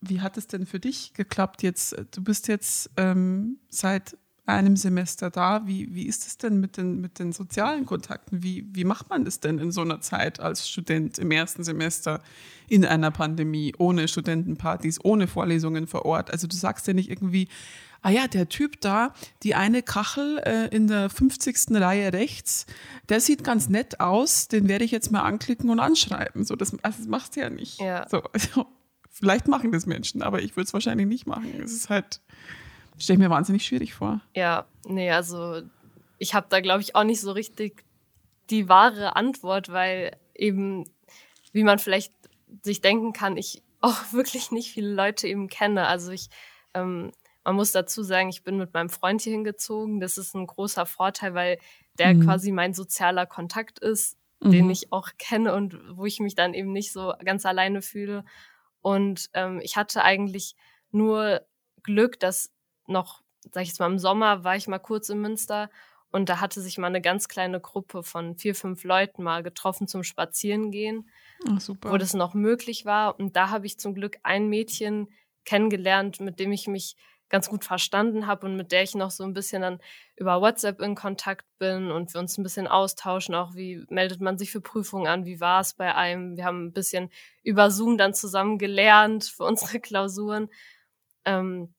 wie 0.02 0.22
hat 0.22 0.38
es 0.38 0.48
denn 0.48 0.66
für 0.66 0.80
dich 0.80 1.14
geklappt 1.14 1.64
jetzt? 1.64 1.96
Du 2.12 2.24
bist 2.24 2.48
jetzt 2.48 2.90
ähm, 2.98 3.60
seit 3.70 4.18
einem 4.46 4.76
Semester 4.76 5.30
da. 5.30 5.66
Wie, 5.68 5.94
wie 5.94 6.08
ist 6.08 6.26
es 6.26 6.38
denn 6.38 6.60
mit 6.60 6.78
den, 6.78 7.00
mit 7.00 7.20
den 7.20 7.32
sozialen 7.32 7.86
Kontakten? 7.86 8.44
Wie, 8.44 8.66
wie 8.74 8.84
macht 8.84 9.10
man 9.10 9.26
das 9.26 9.40
denn 9.40 9.60
in 9.60 9.72
so 9.72 9.82
einer 9.82 10.02
Zeit 10.02 10.40
als 10.40 10.68
Student 10.70 11.20
im 11.20 11.32
ersten 11.32 11.64
Semester 11.64 12.22
in 12.68 12.86
einer 12.86 13.12
Pandemie, 13.12 13.74
ohne 13.78 14.08
Studentenpartys, 14.08 15.00
ohne 15.04 15.28
Vorlesungen 15.28 15.88
vor 15.88 16.06
Ort? 16.06 16.32
Also 16.32 16.48
du 16.48 16.56
sagst 16.56 16.88
ja 16.88 16.94
nicht 16.94 17.10
irgendwie, 17.10 17.48
ah 18.02 18.10
ja, 18.10 18.28
der 18.28 18.50
Typ 18.50 18.82
da, 18.82 19.14
die 19.44 19.56
eine 19.56 19.84
Kachel 19.84 20.40
äh, 20.40 20.76
in 20.76 20.88
der 20.88 21.10
50. 21.10 21.72
Reihe 21.72 22.12
rechts, 22.14 22.66
der 23.10 23.22
sieht 23.22 23.44
ganz 23.44 23.70
nett 23.70 24.00
aus, 24.00 24.48
den 24.48 24.68
werde 24.68 24.86
ich 24.86 24.92
jetzt 24.92 25.12
mal 25.12 25.22
anklicken 25.22 25.70
und 25.70 25.80
anschreiben. 25.80 26.44
So, 26.44 26.56
das, 26.56 26.72
also 26.84 26.98
das 26.98 27.08
machst 27.08 27.36
du 27.36 27.42
ja 27.42 27.50
nicht. 27.50 27.80
Ja. 27.80 28.08
So, 28.10 28.24
also, 28.34 28.66
vielleicht 29.10 29.48
machen 29.48 29.72
das 29.72 29.86
Menschen, 29.86 30.24
aber 30.24 30.42
ich 30.42 30.56
würde 30.56 30.66
es 30.66 30.74
wahrscheinlich 30.74 31.08
nicht 31.08 31.28
machen. 31.28 31.62
Es 31.64 31.74
ist 31.74 31.90
halt 31.90 32.22
Stelle 32.98 33.18
ich 33.18 33.24
mir 33.24 33.30
wahnsinnig 33.30 33.66
schwierig 33.66 33.94
vor. 33.94 34.22
Ja, 34.36 34.66
nee, 34.86 35.12
also 35.12 35.62
ich 36.18 36.34
habe 36.34 36.48
da, 36.50 36.60
glaube 36.60 36.82
ich, 36.82 36.96
auch 36.96 37.04
nicht 37.04 37.22
so 37.22 37.32
richtig 37.32 37.84
die 38.50 38.70
wahre 38.70 39.16
Antwort, 39.16 39.70
weil 39.70 40.18
eben, 40.36 40.86
wie 41.52 41.64
man 41.64 41.80
vielleicht 41.80 42.14
sich 42.62 42.82
denken 42.82 43.14
kann, 43.14 43.38
ich 43.38 43.64
auch 43.82 44.14
wirklich 44.14 44.52
nicht 44.52 44.72
viele 44.72 44.94
Leute 44.94 45.28
eben 45.28 45.48
kenne. 45.48 45.88
Also 45.88 46.12
ich, 46.12 46.30
ähm, 46.76 47.12
man 47.44 47.56
muss 47.56 47.72
dazu 47.72 48.04
sagen, 48.04 48.30
ich 48.30 48.44
bin 48.44 48.58
mit 48.58 48.74
meinem 48.74 48.90
Freund 48.90 49.22
hier 49.22 49.34
hingezogen. 49.34 50.00
Das 50.00 50.20
ist 50.20 50.36
ein 50.36 50.46
großer 50.46 50.86
Vorteil, 50.86 51.34
weil 51.34 51.58
der 51.98 52.14
mhm. 52.14 52.26
quasi 52.26 52.52
mein 52.52 52.74
sozialer 52.74 53.26
Kontakt 53.26 53.80
ist, 53.80 54.18
mhm. 54.40 54.52
den 54.52 54.70
ich 54.70 54.94
auch 54.94 55.10
kenne 55.18 55.56
und 55.56 55.80
wo 55.98 56.06
ich 56.06 56.20
mich 56.20 56.36
dann 56.36 56.54
eben 56.54 56.72
nicht 56.72 56.92
so 56.92 57.14
ganz 57.26 57.46
alleine 57.46 57.82
fühle. 57.82 58.24
Und 58.82 59.30
ähm, 59.34 59.60
ich 59.64 59.78
hatte 59.78 60.04
eigentlich 60.04 60.56
nur 60.92 61.42
Glück, 61.82 62.20
dass 62.20 62.52
noch, 62.92 63.22
sag 63.52 63.64
ich 63.64 63.70
jetzt 63.70 63.80
mal, 63.80 63.92
im 63.92 64.00
Sommer 64.00 64.44
war 64.44 64.56
ich 64.56 64.68
mal 64.68 64.80
kurz 64.80 65.10
in 65.10 65.20
Münster 65.20 65.70
und 66.12 66.28
da 66.28 66.40
hatte 66.42 66.62
sich 66.62 66.78
mal 66.78 66.88
eine 66.88 67.02
ganz 67.02 67.28
kleine 67.28 67.60
Gruppe 67.60 68.04
von 68.04 68.36
vier, 68.36 68.54
fünf 68.54 68.84
Leuten 68.84 69.24
mal 69.24 69.44
getroffen 69.44 69.88
zum 69.88 70.04
Spazierengehen, 70.04 71.10
super. 71.58 71.92
wo 71.92 71.98
das 71.98 72.14
noch 72.14 72.34
möglich 72.34 72.86
war. 72.86 73.18
Und 73.18 73.36
da 73.38 73.50
habe 73.50 73.66
ich 73.66 73.80
zum 73.80 73.94
Glück 73.94 74.18
ein 74.24 74.50
Mädchen 74.50 75.08
kennengelernt, 75.46 76.20
mit 76.20 76.40
dem 76.40 76.52
ich 76.52 76.68
mich 76.68 76.98
ganz 77.30 77.50
gut 77.50 77.64
verstanden 77.64 78.28
habe 78.28 78.46
und 78.46 78.58
mit 78.58 78.74
der 78.74 78.84
ich 78.84 78.94
noch 78.94 79.10
so 79.10 79.24
ein 79.24 79.34
bisschen 79.34 79.62
dann 79.62 79.80
über 80.18 80.42
WhatsApp 80.42 80.82
in 80.82 80.96
Kontakt 80.96 81.46
bin 81.58 81.90
und 81.90 82.14
wir 82.14 82.20
uns 82.20 82.38
ein 82.38 82.44
bisschen 82.44 82.68
austauschen, 82.68 83.34
auch 83.34 83.56
wie 83.56 83.86
meldet 83.90 84.20
man 84.20 84.38
sich 84.38 84.52
für 84.52 84.60
Prüfungen 84.60 85.08
an, 85.08 85.24
wie 85.26 85.40
war 85.40 85.62
es 85.62 85.74
bei 85.74 85.96
einem. 85.96 86.36
Wir 86.36 86.44
haben 86.44 86.66
ein 86.66 86.74
bisschen 86.74 87.10
über 87.42 87.72
Zoom 87.72 87.98
dann 87.98 88.14
zusammen 88.14 88.58
gelernt 88.58 89.24
für 89.24 89.44
unsere 89.46 89.80
Klausuren. 89.80 90.50
Ähm, 91.24 91.74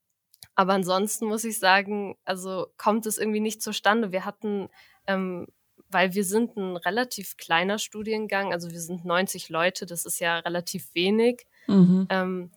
aber 0.55 0.75
ansonsten 0.75 1.27
muss 1.27 1.45
ich 1.45 1.59
sagen, 1.59 2.17
also 2.25 2.67
kommt 2.77 3.07
es 3.07 3.19
irgendwie 3.19 3.41
nicht 3.41 3.63
zustande. 3.63 4.13
Wir 4.13 4.25
hatten, 4.25 4.69
ähm, 5.07 5.47
weil 5.89 6.15
wir 6.15 6.25
sind 6.25 6.57
ein 6.57 6.77
relativ 6.77 7.37
kleiner 7.37 7.79
Studiengang, 7.79 8.53
also 8.53 8.71
wir 8.71 8.81
sind 8.81 9.05
90 9.05 9.49
Leute, 9.49 9.87
das 9.87 10.05
ist 10.05 10.21
ja 10.21 10.39
relativ 10.39 10.95
wenig. 10.95 11.47
Mhm. 11.67 12.07
Ähm, 12.11 12.51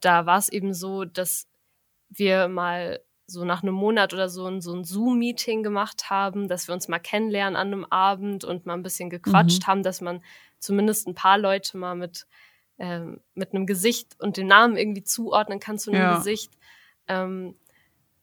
da 0.00 0.26
war 0.26 0.38
es 0.38 0.48
eben 0.48 0.74
so, 0.74 1.04
dass 1.04 1.46
wir 2.08 2.48
mal 2.48 3.00
so 3.26 3.44
nach 3.44 3.62
einem 3.62 3.74
Monat 3.74 4.14
oder 4.14 4.30
so 4.30 4.46
ein, 4.46 4.62
so 4.62 4.74
ein 4.74 4.84
Zoom-Meeting 4.84 5.62
gemacht 5.62 6.08
haben, 6.08 6.48
dass 6.48 6.66
wir 6.66 6.74
uns 6.74 6.88
mal 6.88 6.98
kennenlernen 6.98 7.56
an 7.56 7.66
einem 7.66 7.84
Abend 7.84 8.44
und 8.44 8.64
mal 8.64 8.72
ein 8.72 8.82
bisschen 8.82 9.10
gequatscht 9.10 9.62
mhm. 9.62 9.66
haben, 9.66 9.82
dass 9.82 10.00
man 10.00 10.22
zumindest 10.58 11.06
ein 11.06 11.14
paar 11.14 11.36
Leute 11.36 11.76
mal 11.76 11.94
mit, 11.94 12.26
ähm, 12.78 13.20
mit 13.34 13.52
einem 13.52 13.66
Gesicht 13.66 14.16
und 14.18 14.38
dem 14.38 14.46
Namen 14.46 14.76
irgendwie 14.76 15.04
zuordnen 15.04 15.60
kann 15.60 15.78
zu 15.78 15.90
einem 15.90 16.00
ja. 16.00 16.16
Gesicht. 16.16 16.52
Ähm, 17.08 17.54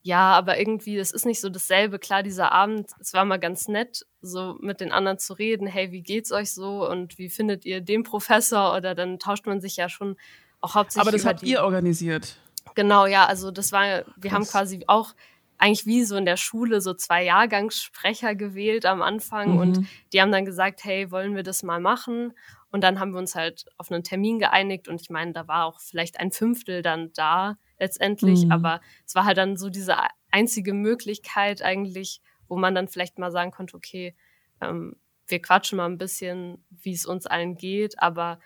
ja, 0.01 0.33
aber 0.33 0.59
irgendwie, 0.59 0.97
das 0.97 1.09
ist 1.09 1.25
nicht 1.25 1.41
so 1.41 1.49
dasselbe. 1.49 1.97
Klar, 1.97 2.21
dieser 2.21 2.51
Abend, 2.51 2.91
es 2.99 3.13
war 3.13 3.25
mal 3.25 3.39
ganz 3.39 3.67
nett, 3.67 4.05
so 4.21 4.55
mit 4.61 4.79
den 4.79 4.91
anderen 4.91 5.17
zu 5.17 5.33
reden. 5.33 5.65
Hey, 5.65 5.91
wie 5.91 6.03
geht's 6.03 6.31
euch 6.31 6.53
so 6.53 6.87
und 6.87 7.17
wie 7.17 7.27
findet 7.27 7.65
ihr 7.65 7.81
den 7.81 8.03
Professor? 8.03 8.75
Oder 8.75 8.93
dann 8.93 9.17
tauscht 9.17 9.47
man 9.47 9.61
sich 9.61 9.77
ja 9.77 9.89
schon 9.89 10.15
auch 10.61 10.75
hauptsächlich. 10.75 11.01
Aber 11.01 11.11
das 11.11 11.25
habt 11.25 11.41
ihr 11.41 11.63
organisiert. 11.63 12.37
Genau, 12.75 13.07
ja, 13.07 13.25
also 13.25 13.49
das 13.49 13.71
war, 13.71 13.83
wir 13.83 14.03
Krass. 14.21 14.31
haben 14.31 14.45
quasi 14.45 14.83
auch 14.85 15.15
eigentlich 15.57 15.85
wie 15.85 16.03
so 16.03 16.15
in 16.15 16.25
der 16.25 16.37
Schule 16.37 16.81
so 16.81 16.93
zwei 16.93 17.23
Jahrgangssprecher 17.23 18.35
gewählt 18.35 18.85
am 18.85 19.01
Anfang 19.01 19.53
mhm. 19.53 19.57
und 19.59 19.87
die 20.11 20.21
haben 20.21 20.31
dann 20.31 20.45
gesagt, 20.45 20.83
hey, 20.83 21.11
wollen 21.11 21.35
wir 21.35 21.43
das 21.43 21.63
mal 21.63 21.79
machen? 21.79 22.33
Und 22.71 22.81
dann 22.81 22.99
haben 22.99 23.11
wir 23.11 23.19
uns 23.19 23.35
halt 23.35 23.65
auf 23.77 23.89
einen 23.89 24.03
Termin 24.03 24.37
geeinigt 24.37 24.89
und 24.89 25.01
ich 25.01 25.09
meine, 25.09 25.31
da 25.31 25.47
war 25.47 25.65
auch 25.65 25.79
vielleicht 25.79 26.19
ein 26.19 26.31
Fünftel 26.31 26.81
dann 26.81 27.11
da 27.13 27.57
letztendlich, 27.79 28.45
mhm. 28.45 28.51
aber 28.51 28.81
es 29.05 29.15
war 29.15 29.23
halt 29.23 29.37
dann 29.37 29.55
so 29.55 29.69
diese 29.69 29.95
einzige 30.29 30.73
Möglichkeit 30.73 31.61
eigentlich, 31.61 32.19
wo 32.47 32.57
man 32.57 32.75
dann 32.75 32.89
vielleicht 32.89 33.17
mal 33.17 33.31
sagen 33.31 33.51
konnte, 33.51 33.77
okay, 33.77 34.13
ähm, 34.61 34.97
wir 35.27 35.41
quatschen 35.41 35.77
mal 35.77 35.85
ein 35.85 35.97
bisschen, 35.97 36.63
wie 36.69 36.93
es 36.93 37.05
uns 37.05 37.25
allen 37.25 37.55
geht, 37.55 37.99
aber 37.99 38.39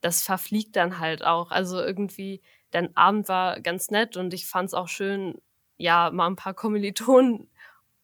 das 0.00 0.22
verfliegt 0.22 0.76
dann 0.76 0.98
halt 0.98 1.24
auch. 1.24 1.50
Also 1.50 1.80
irgendwie, 1.80 2.40
der 2.72 2.88
Abend 2.94 3.28
war 3.28 3.60
ganz 3.60 3.90
nett 3.90 4.16
und 4.16 4.32
ich 4.32 4.46
fand 4.46 4.68
es 4.68 4.74
auch 4.74 4.88
schön, 4.88 5.40
ja, 5.82 6.10
mal 6.12 6.28
ein 6.28 6.36
paar 6.36 6.54
Kommilitonen 6.54 7.48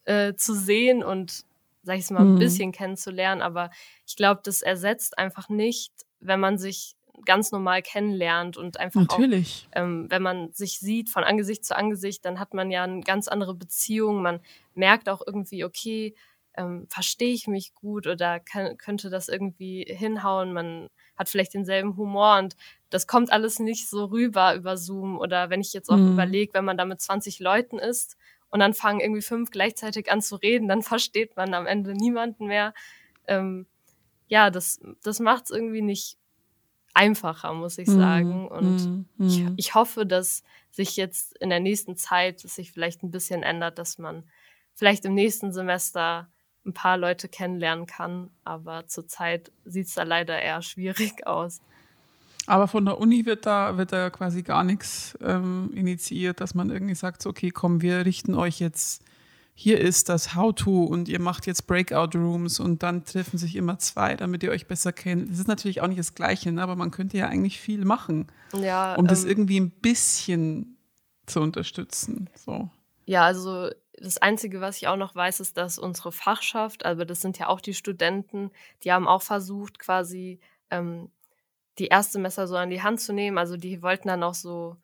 äh, 0.05 0.35
zu 0.35 0.55
sehen 0.55 1.05
und, 1.05 1.45
sag 1.85 1.99
ich 1.99 2.11
mal, 2.11 2.21
ein 2.21 2.35
mhm. 2.35 2.39
bisschen 2.39 2.73
kennenzulernen. 2.73 3.41
Aber 3.41 3.71
ich 4.07 4.17
glaube, 4.17 4.41
das 4.45 4.63
ersetzt 4.63 5.17
einfach 5.17 5.49
nicht, 5.49 5.93
wenn 6.21 6.41
man 6.41 6.59
sich 6.59 6.97
ganz 7.25 7.53
normal 7.53 7.83
kennenlernt 7.83 8.57
und 8.57 8.81
einfach 8.81 9.03
Natürlich. 9.03 9.69
Auch, 9.71 9.81
ähm, 9.81 10.07
wenn 10.09 10.23
man 10.23 10.53
sich 10.53 10.81
sieht 10.81 11.09
von 11.09 11.25
Angesicht 11.25 11.65
zu 11.65 11.77
Angesicht, 11.77 12.25
dann 12.25 12.41
hat 12.41 12.53
man 12.53 12.71
ja 12.71 12.85
eine 12.85 13.01
ganz 13.01 13.29
andere 13.29 13.55
Beziehung. 13.55 14.23
Man 14.23 14.41
merkt 14.75 15.09
auch 15.09 15.23
irgendwie, 15.25 15.65
okay, 15.65 16.15
ähm, 16.59 16.87
verstehe 16.89 17.33
ich 17.33 17.47
mich 17.47 17.75
gut 17.75 18.07
oder 18.07 18.41
kann, 18.41 18.77
könnte 18.77 19.09
das 19.11 19.29
irgendwie 19.29 19.85
hinhauen. 19.89 20.53
Man 20.53 20.89
hat 21.17 21.29
vielleicht 21.29 21.55
denselben 21.55 21.97
Humor 21.97 22.39
und 22.39 22.57
das 22.91 23.07
kommt 23.07 23.33
alles 23.33 23.61
nicht 23.61 23.89
so 23.89 24.07
rüber 24.07 24.55
über 24.55 24.77
Zoom 24.77 25.19
oder 25.19 25.51
wenn 25.51 25.61
ich 25.61 25.73
jetzt 25.73 25.89
auch 25.89 25.97
mhm. 25.97 26.13
überlege, 26.13 26.55
wenn 26.55 26.65
man 26.65 26.77
da 26.77 26.85
mit 26.85 27.01
20 27.01 27.39
Leuten 27.39 27.79
ist 27.79 28.17
und 28.51 28.61
dann 28.61 28.75
fangen 28.75 29.01
irgendwie 29.01 29.23
fünf 29.23 29.51
gleichzeitig 29.51 30.11
an 30.11 30.21
zu 30.21 30.37
reden, 30.37 30.69
dann 30.69 30.83
versteht 30.83 31.37
man 31.37 31.55
am 31.55 31.67
Ende 31.67 31.95
niemanden 31.95 32.47
mehr. 32.47 32.75
Ähm, 33.27 33.67
ja, 34.27 34.51
das, 34.51 34.81
das 35.03 35.21
macht 35.21 35.45
es 35.45 35.51
irgendwie 35.51 35.83
nicht 35.83 36.19
einfacher, 36.93 37.55
muss 37.55 37.79
ich 37.79 37.89
sagen. 37.89 38.43
Mhm. 38.43 38.49
Und 38.49 39.09
mhm. 39.17 39.27
ich, 39.27 39.47
ich 39.57 39.75
hoffe, 39.75 40.05
dass 40.05 40.43
sich 40.71 40.97
jetzt 40.97 41.37
in 41.39 41.51
der 41.51 41.61
nächsten 41.61 41.97
Zeit, 41.97 42.43
dass 42.43 42.57
sich 42.57 42.73
vielleicht 42.73 43.03
ein 43.03 43.11
bisschen 43.11 43.43
ändert, 43.43 43.79
dass 43.79 43.99
man 43.99 44.25
vielleicht 44.75 45.05
im 45.05 45.15
nächsten 45.15 45.53
Semester 45.53 46.29
ein 46.69 46.75
paar 46.75 46.97
Leute 46.97 47.29
kennenlernen 47.29 47.87
kann. 47.87 48.31
Aber 48.45 48.87
zurzeit 48.87 49.51
sieht 49.65 49.87
es 49.87 49.95
da 49.95 50.05
leider 50.05 50.41
eher 50.41 50.63
schwierig 50.63 51.27
aus. 51.27 51.61
Aber 52.47 52.67
von 52.67 52.85
der 52.87 52.99
Uni 52.99 53.27
wird 53.27 53.45
da, 53.45 53.77
wird 53.77 53.93
da 53.93 54.09
quasi 54.09 54.43
gar 54.43 54.65
nichts 54.65 55.19
ähm, 55.23 55.71
initiiert, 55.75 56.41
dass 56.41 56.55
man 56.55 56.71
irgendwie 56.71 56.95
sagt, 56.95 57.27
okay, 57.27 57.51
komm, 57.51 57.83
wir 57.83 58.07
richten 58.07 58.35
euch 58.35 58.59
jetzt, 58.59 59.03
hier 59.53 59.79
ist 59.79 60.09
das 60.09 60.35
How-To 60.35 60.85
und 60.85 61.09
ihr 61.09 61.21
macht 61.21 61.47
jetzt 61.47 61.67
Breakout-Rooms 61.67 62.59
und 62.59 62.83
dann 62.83 63.05
treffen 63.05 63.37
sich 63.37 63.55
immer 63.55 63.79
zwei, 63.79 64.15
damit 64.15 64.43
ihr 64.43 64.51
euch 64.51 64.67
besser 64.67 64.93
kennt. 64.95 65.31
Das 65.31 65.39
ist 65.39 65.49
natürlich 65.49 65.83
auch 65.83 65.89
nicht 65.89 65.99
das 65.99 66.15
Gleiche, 66.15 66.51
ne? 66.51 66.63
aber 66.63 66.75
man 66.75 66.91
könnte 66.91 67.19
ja 67.19 67.27
eigentlich 67.27 67.61
viel 67.61 67.85
machen, 67.85 68.29
ja, 68.55 68.95
um 68.95 69.05
ähm, 69.05 69.09
das 69.09 69.25
irgendwie 69.25 69.61
ein 69.61 69.71
bisschen 69.71 70.79
zu 71.27 71.41
unterstützen. 71.41 72.31
So. 72.35 72.71
Ja, 73.05 73.25
also 73.25 73.69
das 74.01 74.19
Einzige, 74.19 74.61
was 74.61 74.77
ich 74.77 74.89
auch 74.89 74.97
noch 74.97 75.15
weiß, 75.15 75.41
ist, 75.41 75.57
dass 75.57 75.79
unsere 75.79 76.13
Fachschaft, 76.13 76.85
also 76.85 77.05
das 77.05 77.21
sind 77.21 77.39
ja 77.39 77.49
auch 77.49 77.61
die 77.61 77.75
Studenten, 77.75 78.51
die 78.85 78.93
haben 78.93 79.09
auch 79.09 79.23
versucht, 79.23 79.79
quasi 79.79 80.41
ähm, 80.71 81.11
die 81.79 81.89
Erstsemester 81.89 82.47
so 82.47 82.57
an 82.57 82.71
die 82.71 82.83
Hand 82.83 83.01
zu 83.01 83.13
nehmen. 83.13 83.39
Also 83.39 83.57
die 83.57 83.83
wollten 83.83 84.09
dann 84.09 84.23
auch 84.23 84.35
so, 84.35 84.77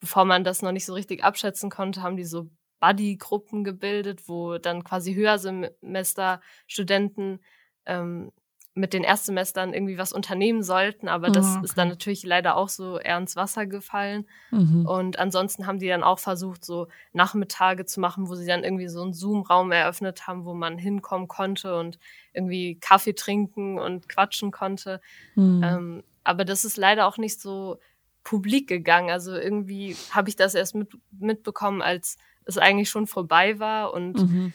bevor 0.00 0.24
man 0.24 0.44
das 0.44 0.62
noch 0.62 0.72
nicht 0.72 0.86
so 0.86 0.94
richtig 0.94 1.24
abschätzen 1.24 1.70
konnte, 1.70 2.02
haben 2.02 2.16
die 2.16 2.24
so 2.24 2.48
Buddy-Gruppen 2.80 3.64
gebildet, 3.64 4.28
wo 4.28 4.58
dann 4.58 4.84
quasi 4.84 5.14
Höhersemester-Studenten 5.14 7.40
ähm, 7.86 8.32
mit 8.76 8.92
den 8.92 9.04
Erstsemestern 9.04 9.72
irgendwie 9.72 9.98
was 9.98 10.12
unternehmen 10.12 10.64
sollten, 10.64 11.06
aber 11.06 11.30
das 11.30 11.56
okay. 11.56 11.64
ist 11.64 11.78
dann 11.78 11.88
natürlich 11.88 12.24
leider 12.24 12.56
auch 12.56 12.68
so 12.68 12.98
eher 12.98 13.18
ins 13.18 13.36
Wasser 13.36 13.66
gefallen. 13.66 14.26
Mhm. 14.50 14.84
Und 14.84 15.18
ansonsten 15.20 15.68
haben 15.68 15.78
die 15.78 15.86
dann 15.86 16.02
auch 16.02 16.18
versucht, 16.18 16.64
so 16.64 16.88
Nachmittage 17.12 17.86
zu 17.86 18.00
machen, 18.00 18.28
wo 18.28 18.34
sie 18.34 18.46
dann 18.46 18.64
irgendwie 18.64 18.88
so 18.88 19.00
einen 19.02 19.12
Zoom-Raum 19.12 19.70
eröffnet 19.70 20.26
haben, 20.26 20.44
wo 20.44 20.54
man 20.54 20.76
hinkommen 20.76 21.28
konnte 21.28 21.78
und 21.78 22.00
irgendwie 22.32 22.74
Kaffee 22.80 23.14
trinken 23.14 23.78
und 23.78 24.08
quatschen 24.08 24.50
konnte. 24.50 25.00
Mhm. 25.36 25.62
Ähm, 25.62 26.02
aber 26.24 26.44
das 26.44 26.64
ist 26.64 26.76
leider 26.76 27.06
auch 27.06 27.16
nicht 27.16 27.40
so 27.40 27.78
publik 28.24 28.68
gegangen. 28.68 29.10
Also 29.10 29.36
irgendwie 29.36 29.96
habe 30.10 30.28
ich 30.28 30.34
das 30.34 30.56
erst 30.56 30.74
mit, 30.74 30.88
mitbekommen, 31.12 31.80
als 31.80 32.16
es 32.44 32.58
eigentlich 32.58 32.90
schon 32.90 33.06
vorbei 33.06 33.60
war 33.60 33.94
und 33.94 34.14
mhm. 34.14 34.52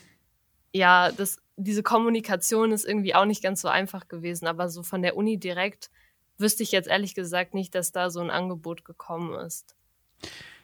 ja, 0.74 1.10
das 1.14 1.38
diese 1.60 1.84
Kommunikation 1.84 2.72
ist 2.72 2.86
irgendwie 2.86 3.14
auch 3.14 3.26
nicht 3.26 3.44
ganz 3.44 3.62
so 3.62 3.68
einfach 3.68 4.08
gewesen, 4.08 4.48
aber 4.48 4.70
so 4.70 4.82
von 4.82 5.02
der 5.02 5.18
Uni 5.18 5.38
direkt 5.38 5.92
wüsste 6.38 6.64
ich 6.64 6.72
jetzt 6.72 6.88
ehrlich 6.88 7.16
gesagt 7.16 7.54
nicht, 7.54 7.76
dass 7.76 7.92
da 7.92 8.10
so 8.10 8.22
ein 8.22 8.30
Angebot 8.30 8.86
gekommen 8.86 9.34
ist. 9.46 9.76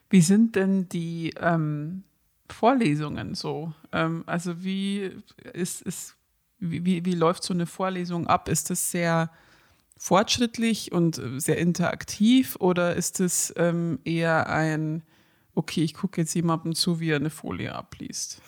Wie 0.09 0.21
sind 0.21 0.55
denn 0.55 0.87
die 0.87 1.33
ähm, 1.39 2.03
Vorlesungen 2.49 3.35
so? 3.35 3.73
Ähm, 3.91 4.23
also 4.25 4.63
wie 4.63 5.11
ist, 5.53 5.81
ist 5.81 6.15
wie, 6.59 7.05
wie, 7.05 7.13
läuft 7.13 7.43
so 7.43 7.53
eine 7.53 7.65
Vorlesung 7.65 8.27
ab? 8.27 8.47
Ist 8.47 8.69
das 8.69 8.91
sehr 8.91 9.29
fortschrittlich 9.97 10.93
und 10.93 11.21
sehr 11.37 11.57
interaktiv 11.57 12.55
oder 12.59 12.95
ist 12.95 13.19
es 13.19 13.53
ähm, 13.57 13.99
eher 14.05 14.49
ein, 14.49 15.03
okay, 15.55 15.83
ich 15.83 15.93
gucke 15.93 16.21
jetzt 16.21 16.33
jemandem 16.33 16.73
zu, 16.73 16.99
wie 16.99 17.09
er 17.09 17.17
eine 17.17 17.29
Folie 17.29 17.75
abliest? 17.75 18.41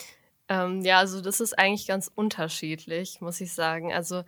Ähm, 0.50 0.82
ja, 0.82 1.00
also 1.00 1.22
das 1.22 1.39
ist 1.39 1.58
eigentlich 1.58 1.88
ganz 1.88 2.10
unterschiedlich, 2.13 3.22
muss 3.22 3.42
ich 3.42 3.54
sagen. 3.54 3.94
Also 3.94 4.24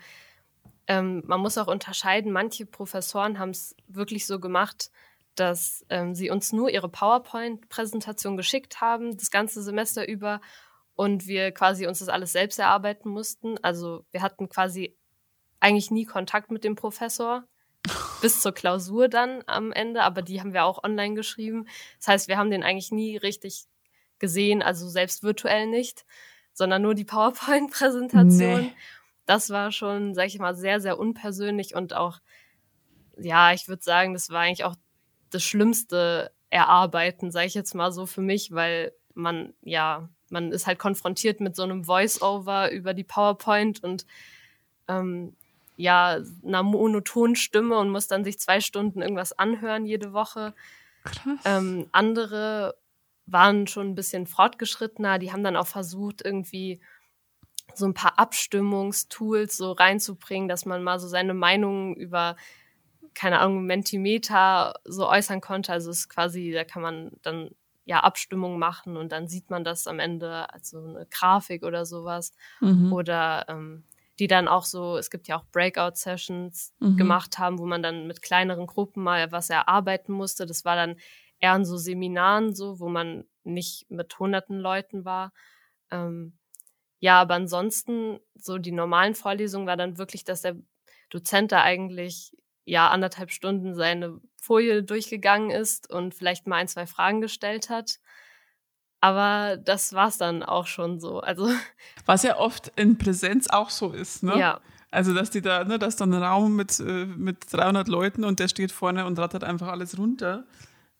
ähm, 0.87 1.23
man 1.25 1.39
muss 1.39 1.57
auch 1.57 1.67
unterscheiden, 1.67 2.31
manche 2.31 2.65
Professoren 2.65 3.39
haben 3.39 3.51
es 3.51 3.75
wirklich 3.87 4.25
so 4.25 4.39
gemacht, 4.39 4.91
dass 5.35 5.85
ähm, 5.89 6.15
sie 6.15 6.29
uns 6.29 6.51
nur 6.51 6.69
ihre 6.69 6.89
PowerPoint-Präsentation 6.89 8.35
geschickt 8.35 8.81
haben, 8.81 9.15
das 9.15 9.31
ganze 9.31 9.61
Semester 9.63 10.07
über, 10.07 10.41
und 10.99 11.27
wir 11.27 11.53
quasi 11.53 11.87
uns 11.87 11.99
das 11.99 12.09
alles 12.09 12.33
selbst 12.33 12.59
erarbeiten 12.59 13.07
mussten. 13.07 13.57
Also 13.63 14.03
wir 14.11 14.21
hatten 14.21 14.49
quasi 14.49 14.97
eigentlich 15.61 15.91
nie 15.91 16.03
Kontakt 16.03 16.51
mit 16.51 16.65
dem 16.65 16.75
Professor 16.75 17.45
bis 18.21 18.41
zur 18.41 18.51
Klausur 18.51 19.07
dann 19.07 19.41
am 19.47 19.71
Ende, 19.71 20.03
aber 20.03 20.21
die 20.21 20.41
haben 20.41 20.51
wir 20.51 20.65
auch 20.65 20.83
online 20.83 21.15
geschrieben. 21.15 21.69
Das 21.99 22.09
heißt, 22.09 22.27
wir 22.27 22.37
haben 22.37 22.51
den 22.51 22.63
eigentlich 22.63 22.91
nie 22.91 23.15
richtig 23.15 23.63
gesehen, 24.19 24.61
also 24.61 24.87
selbst 24.87 25.23
virtuell 25.23 25.67
nicht, 25.67 26.05
sondern 26.53 26.81
nur 26.81 26.95
die 26.95 27.05
PowerPoint-Präsentation. 27.05 28.61
Nee. 28.61 28.73
Das 29.25 29.49
war 29.49 29.71
schon, 29.71 30.15
sag 30.15 30.27
ich 30.27 30.39
mal, 30.39 30.55
sehr, 30.55 30.81
sehr 30.81 30.97
unpersönlich 30.97 31.75
und 31.75 31.93
auch, 31.93 32.19
ja, 33.17 33.53
ich 33.53 33.67
würde 33.67 33.83
sagen, 33.83 34.13
das 34.13 34.29
war 34.29 34.41
eigentlich 34.41 34.63
auch 34.63 34.75
das 35.29 35.43
schlimmste 35.43 36.31
Erarbeiten, 36.49 37.31
sage 37.31 37.45
ich 37.45 37.53
jetzt 37.53 37.75
mal 37.75 37.91
so 37.91 38.05
für 38.05 38.21
mich, 38.21 38.51
weil 38.51 38.91
man, 39.13 39.53
ja, 39.61 40.09
man 40.29 40.51
ist 40.51 40.67
halt 40.67 40.79
konfrontiert 40.79 41.41
mit 41.41 41.55
so 41.55 41.63
einem 41.63 41.83
Voice-Over 41.83 42.71
über 42.71 42.93
die 42.93 43.03
PowerPoint 43.03 43.83
und 43.83 44.05
ähm, 44.87 45.35
ja, 45.75 46.19
einer 46.45 46.63
monotonen 46.63 47.35
Stimme 47.35 47.77
und 47.77 47.89
muss 47.89 48.07
dann 48.07 48.23
sich 48.23 48.39
zwei 48.39 48.59
Stunden 48.59 49.01
irgendwas 49.01 49.31
anhören 49.31 49.85
jede 49.85 50.11
Woche. 50.11 50.53
Krass. 51.03 51.39
Ähm, 51.45 51.87
andere 51.91 52.75
waren 53.31 53.67
schon 53.67 53.89
ein 53.89 53.95
bisschen 53.95 54.27
fortgeschrittener. 54.27 55.19
Die 55.19 55.31
haben 55.31 55.43
dann 55.43 55.55
auch 55.55 55.67
versucht, 55.67 56.23
irgendwie 56.23 56.79
so 57.75 57.85
ein 57.85 57.93
paar 57.93 58.17
Abstimmungstools 58.17 59.57
so 59.57 59.71
reinzubringen, 59.71 60.49
dass 60.49 60.65
man 60.65 60.83
mal 60.83 60.99
so 60.99 61.07
seine 61.07 61.33
Meinung 61.33 61.95
über, 61.95 62.35
keine 63.13 63.39
Ahnung, 63.39 63.65
Mentimeter 63.65 64.75
so 64.85 65.07
äußern 65.07 65.41
konnte. 65.41 65.71
Also 65.71 65.91
es 65.91 65.99
ist 65.99 66.09
quasi, 66.09 66.51
da 66.51 66.63
kann 66.63 66.81
man 66.81 67.11
dann 67.21 67.51
ja 67.85 68.01
Abstimmung 68.01 68.59
machen 68.59 68.97
und 68.97 69.11
dann 69.11 69.27
sieht 69.27 69.49
man 69.49 69.63
das 69.63 69.87
am 69.87 69.99
Ende 69.99 70.51
als 70.53 70.69
so 70.69 70.79
eine 70.79 71.07
Grafik 71.09 71.63
oder 71.63 71.85
sowas. 71.85 72.33
Mhm. 72.59 72.93
Oder 72.93 73.45
ähm, 73.49 73.83
die 74.19 74.27
dann 74.27 74.47
auch 74.47 74.65
so, 74.65 74.97
es 74.97 75.09
gibt 75.09 75.27
ja 75.27 75.37
auch 75.37 75.45
Breakout-Sessions 75.51 76.73
mhm. 76.79 76.97
gemacht 76.97 77.39
haben, 77.39 77.57
wo 77.57 77.65
man 77.65 77.81
dann 77.81 78.05
mit 78.05 78.21
kleineren 78.21 78.67
Gruppen 78.67 79.01
mal 79.01 79.31
was 79.31 79.49
erarbeiten 79.49 80.11
musste. 80.11 80.45
Das 80.45 80.65
war 80.65 80.75
dann 80.75 80.97
eher 81.39 81.53
an 81.53 81.65
so 81.65 81.77
Seminaren 81.77 82.53
so, 82.53 82.79
wo 82.79 82.89
man 82.89 83.25
nicht 83.43 83.89
mit 83.89 84.17
hunderten 84.19 84.59
Leuten 84.59 85.05
war. 85.05 85.31
Ähm, 85.91 86.37
ja, 86.99 87.21
aber 87.21 87.35
ansonsten, 87.35 88.19
so 88.35 88.57
die 88.57 88.71
normalen 88.71 89.15
Vorlesungen 89.15 89.67
war 89.67 89.77
dann 89.77 89.97
wirklich, 89.97 90.23
dass 90.23 90.41
der 90.41 90.57
Dozent 91.09 91.51
da 91.51 91.61
eigentlich 91.61 92.35
ja 92.65 92.89
anderthalb 92.89 93.31
Stunden 93.31 93.73
seine 93.73 94.19
Folie 94.41 94.83
durchgegangen 94.83 95.49
ist 95.49 95.89
und 95.89 96.13
vielleicht 96.13 96.45
mal 96.45 96.57
ein, 96.57 96.67
zwei 96.67 96.85
Fragen 96.85 97.21
gestellt 97.21 97.69
hat. 97.69 97.99
Aber 99.01 99.57
das 99.57 99.93
war's 99.93 100.17
dann 100.17 100.43
auch 100.43 100.67
schon 100.67 100.99
so. 100.99 101.21
Also 101.21 101.49
was 102.05 102.23
ja 102.23 102.37
oft 102.37 102.71
in 102.75 102.97
Präsenz 102.97 103.47
auch 103.49 103.69
so 103.69 103.91
ist, 103.91 104.23
ne? 104.23 104.37
Ja. 104.37 104.61
Also 104.91 105.13
dass 105.13 105.29
die 105.29 105.41
da, 105.41 105.63
ne, 105.63 105.79
dass 105.79 105.95
dann 105.95 106.13
ein 106.13 106.23
Raum 106.23 106.55
mit 106.55 106.79
äh, 106.79 107.05
mit 107.05 107.51
300 107.51 107.87
Leuten 107.87 108.23
und 108.23 108.39
der 108.39 108.47
steht 108.47 108.71
vorne 108.71 109.05
und 109.05 109.19
rattert 109.19 109.43
einfach 109.43 109.67
alles 109.67 109.97
runter. 109.97 110.45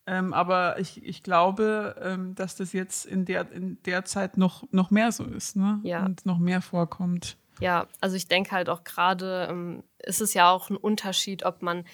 Ähm, 0.10 0.34
aber 0.34 0.80
ich, 0.80 1.04
ich 1.04 1.22
glaube, 1.22 1.96
ähm, 2.02 2.34
dass 2.34 2.56
das 2.56 2.74
jetzt 2.74 3.06
in 3.06 3.26
der 3.26 3.52
in 3.52 3.78
der 3.84 4.06
Zeit 4.06 4.38
noch 4.38 4.64
noch 4.72 4.90
mehr 4.90 5.12
so 5.12 5.24
ist, 5.24 5.56
ne? 5.56 5.80
Ja. 5.84 6.04
Und 6.04 6.26
noch 6.26 6.40
mehr 6.40 6.62
vorkommt. 6.62 7.38
Ja, 7.60 7.86
also 8.02 8.16
ich 8.16 8.28
denke 8.28 8.52
halt 8.52 8.70
auch 8.70 8.84
gerade 8.84 9.48
ähm, 9.52 9.84
ist 10.00 10.20
es 10.20 10.34
ja 10.34 10.50
auch 10.50 10.72
ein 10.72 10.78
Unterschied, 10.78 11.46
ob 11.46 11.62
man 11.62 11.86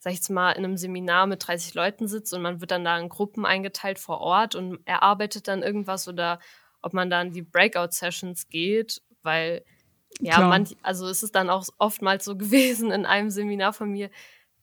sag 0.00 0.12
ich 0.12 0.18
jetzt 0.18 0.30
mal, 0.30 0.52
in 0.52 0.64
einem 0.64 0.78
Seminar 0.78 1.26
mit 1.26 1.46
30 1.46 1.74
Leuten 1.74 2.08
sitzt 2.08 2.32
und 2.32 2.40
man 2.40 2.60
wird 2.60 2.70
dann 2.70 2.84
da 2.84 2.98
in 2.98 3.10
Gruppen 3.10 3.44
eingeteilt 3.44 3.98
vor 3.98 4.20
Ort 4.20 4.54
und 4.54 4.80
erarbeitet 4.86 5.46
dann 5.46 5.62
irgendwas 5.62 6.08
oder 6.08 6.40
ob 6.80 6.94
man 6.94 7.10
dann 7.10 7.32
die 7.32 7.42
Breakout-Sessions 7.42 8.48
geht, 8.48 9.02
weil 9.22 9.62
ja, 10.18 10.40
manch, 10.40 10.74
also 10.82 11.06
es 11.06 11.22
ist 11.22 11.34
dann 11.34 11.50
auch 11.50 11.66
oftmals 11.78 12.24
so 12.24 12.34
gewesen 12.38 12.90
in 12.90 13.04
einem 13.04 13.28
Seminar 13.30 13.74
von 13.74 13.90
mir, 13.90 14.10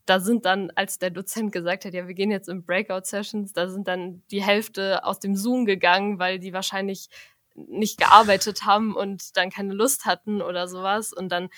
da 0.07 0.19
sind 0.19 0.45
dann, 0.45 0.71
als 0.75 0.99
der 0.99 1.09
Dozent 1.09 1.51
gesagt 1.51 1.85
hat, 1.85 1.93
ja, 1.93 2.07
wir 2.07 2.13
gehen 2.13 2.31
jetzt 2.31 2.49
in 2.49 2.63
Breakout-Sessions, 2.63 3.53
da 3.53 3.67
sind 3.67 3.87
dann 3.87 4.23
die 4.31 4.41
Hälfte 4.41 5.03
aus 5.03 5.19
dem 5.19 5.35
Zoom 5.35 5.65
gegangen, 5.65 6.17
weil 6.17 6.39
die 6.39 6.53
wahrscheinlich 6.53 7.09
nicht 7.55 7.97
gearbeitet 7.97 8.63
haben 8.65 8.95
und 8.95 9.35
dann 9.35 9.49
keine 9.49 9.73
Lust 9.73 10.05
hatten 10.05 10.41
oder 10.41 10.67
sowas. 10.67 11.11
Und 11.11 11.29
dann 11.29 11.49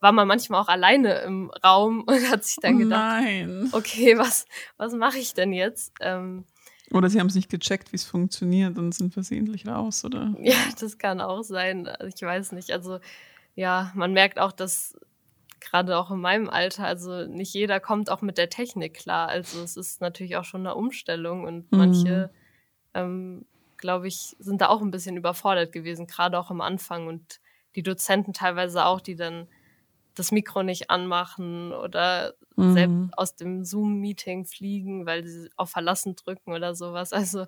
war 0.00 0.12
man 0.12 0.28
manchmal 0.28 0.60
auch 0.60 0.68
alleine 0.68 1.20
im 1.20 1.50
Raum 1.64 2.02
und 2.06 2.30
hat 2.30 2.44
sich 2.44 2.56
dann 2.60 2.78
gedacht, 2.78 3.22
Nein. 3.22 3.68
okay, 3.72 4.18
was, 4.18 4.44
was 4.76 4.92
mache 4.92 5.18
ich 5.18 5.34
denn 5.34 5.52
jetzt? 5.52 5.92
Ähm, 6.00 6.44
oder 6.90 7.08
sie 7.08 7.18
haben 7.18 7.28
es 7.28 7.34
nicht 7.34 7.50
gecheckt, 7.50 7.92
wie 7.92 7.96
es 7.96 8.04
funktioniert 8.04 8.76
und 8.76 8.94
sind 8.94 9.14
versehentlich 9.14 9.66
raus, 9.66 10.04
oder? 10.04 10.34
Ja, 10.40 10.56
das 10.78 10.98
kann 10.98 11.20
auch 11.20 11.42
sein. 11.42 11.88
Ich 12.14 12.20
weiß 12.20 12.52
nicht. 12.52 12.70
Also 12.70 12.98
ja, 13.54 13.90
man 13.94 14.12
merkt 14.12 14.38
auch, 14.38 14.52
dass 14.52 14.94
gerade 15.64 15.96
auch 15.98 16.10
in 16.10 16.20
meinem 16.20 16.48
Alter, 16.48 16.86
also 16.86 17.26
nicht 17.26 17.52
jeder 17.54 17.80
kommt 17.80 18.10
auch 18.10 18.22
mit 18.22 18.38
der 18.38 18.50
Technik 18.50 18.94
klar. 18.94 19.28
Also 19.28 19.62
es 19.62 19.76
ist 19.76 20.00
natürlich 20.00 20.36
auch 20.36 20.44
schon 20.44 20.66
eine 20.66 20.74
Umstellung 20.74 21.44
und 21.44 21.70
mhm. 21.72 21.78
manche, 21.78 22.30
ähm, 22.94 23.46
glaube 23.76 24.08
ich, 24.08 24.36
sind 24.38 24.60
da 24.60 24.68
auch 24.68 24.82
ein 24.82 24.90
bisschen 24.90 25.16
überfordert 25.16 25.72
gewesen, 25.72 26.06
gerade 26.06 26.38
auch 26.38 26.50
am 26.50 26.60
Anfang 26.60 27.06
und 27.06 27.40
die 27.76 27.82
Dozenten 27.82 28.32
teilweise 28.32 28.84
auch, 28.84 29.00
die 29.00 29.16
dann 29.16 29.48
das 30.14 30.30
Mikro 30.30 30.62
nicht 30.62 30.90
anmachen 30.90 31.72
oder 31.72 32.34
mhm. 32.56 32.72
selbst 32.72 33.18
aus 33.18 33.36
dem 33.36 33.64
Zoom-Meeting 33.64 34.44
fliegen, 34.44 35.06
weil 35.06 35.24
sie 35.26 35.50
auf 35.56 35.70
Verlassen 35.70 36.14
drücken 36.14 36.52
oder 36.52 36.74
sowas. 36.74 37.12
Also 37.12 37.46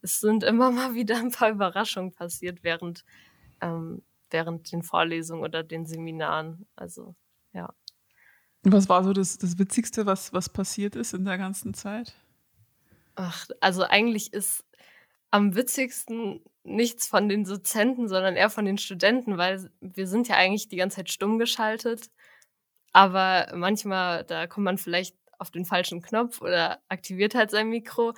es 0.00 0.20
sind 0.20 0.44
immer 0.44 0.70
mal 0.70 0.94
wieder 0.94 1.16
ein 1.16 1.30
paar 1.30 1.50
Überraschungen 1.50 2.12
passiert 2.12 2.62
während, 2.62 3.04
ähm, 3.60 4.02
während 4.30 4.70
den 4.70 4.82
Vorlesungen 4.82 5.42
oder 5.42 5.62
den 5.62 5.86
Seminaren. 5.86 6.66
Also 6.76 7.14
ja. 7.54 7.72
Was 8.62 8.88
war 8.88 9.04
so 9.04 9.12
das, 9.12 9.38
das 9.38 9.58
Witzigste, 9.58 10.06
was, 10.06 10.32
was 10.32 10.48
passiert 10.48 10.96
ist 10.96 11.12
in 11.12 11.24
der 11.24 11.38
ganzen 11.38 11.74
Zeit? 11.74 12.14
Ach, 13.14 13.46
also 13.60 13.84
eigentlich 13.84 14.32
ist 14.32 14.64
am 15.30 15.54
witzigsten 15.54 16.40
nichts 16.62 17.06
von 17.06 17.28
den 17.28 17.44
Dozenten, 17.44 18.08
sondern 18.08 18.36
eher 18.36 18.50
von 18.50 18.64
den 18.64 18.78
Studenten, 18.78 19.36
weil 19.36 19.70
wir 19.80 20.06
sind 20.06 20.28
ja 20.28 20.36
eigentlich 20.36 20.68
die 20.68 20.76
ganze 20.76 20.96
Zeit 20.96 21.10
stumm 21.10 21.38
geschaltet. 21.38 22.10
Aber 22.92 23.52
manchmal, 23.54 24.24
da 24.24 24.46
kommt 24.46 24.64
man 24.64 24.78
vielleicht 24.78 25.16
auf 25.38 25.50
den 25.50 25.64
falschen 25.64 26.00
Knopf 26.00 26.40
oder 26.40 26.80
aktiviert 26.88 27.34
halt 27.34 27.50
sein 27.50 27.68
Mikro. 27.68 28.14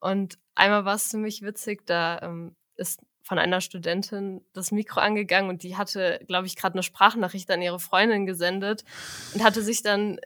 Und 0.00 0.38
einmal 0.54 0.84
war 0.84 0.96
es 0.96 1.10
ziemlich 1.10 1.42
witzig, 1.42 1.86
da 1.86 2.20
ähm, 2.22 2.56
ist 2.76 3.00
von 3.26 3.40
einer 3.40 3.60
Studentin 3.60 4.40
das 4.52 4.70
Mikro 4.70 5.00
angegangen 5.00 5.50
und 5.50 5.64
die 5.64 5.76
hatte, 5.76 6.20
glaube 6.28 6.46
ich, 6.46 6.54
gerade 6.54 6.74
eine 6.74 6.84
Sprachnachricht 6.84 7.50
an 7.50 7.60
ihre 7.60 7.80
Freundin 7.80 8.24
gesendet 8.24 8.84
und 9.34 9.42
hatte 9.42 9.62
sich 9.62 9.82
dann 9.82 10.20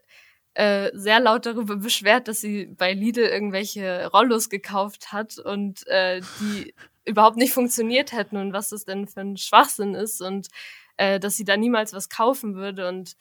äh, 0.52 0.90
sehr 0.92 1.18
laut 1.18 1.46
darüber 1.46 1.76
beschwert, 1.76 2.28
dass 2.28 2.42
sie 2.42 2.66
bei 2.66 2.92
Lidl 2.92 3.22
irgendwelche 3.22 4.10
Rollos 4.12 4.50
gekauft 4.50 5.12
hat 5.12 5.38
und 5.38 5.86
äh, 5.86 6.20
die 6.40 6.74
überhaupt 7.06 7.38
nicht 7.38 7.54
funktioniert 7.54 8.12
hätten 8.12 8.36
und 8.36 8.52
was 8.52 8.68
das 8.68 8.84
denn 8.84 9.08
für 9.08 9.22
ein 9.22 9.38
Schwachsinn 9.38 9.94
ist 9.94 10.20
und 10.20 10.48
äh, 10.98 11.18
dass 11.18 11.38
sie 11.38 11.44
da 11.44 11.56
niemals 11.56 11.94
was 11.94 12.10
kaufen 12.10 12.54
würde 12.54 12.86
und 12.86 13.16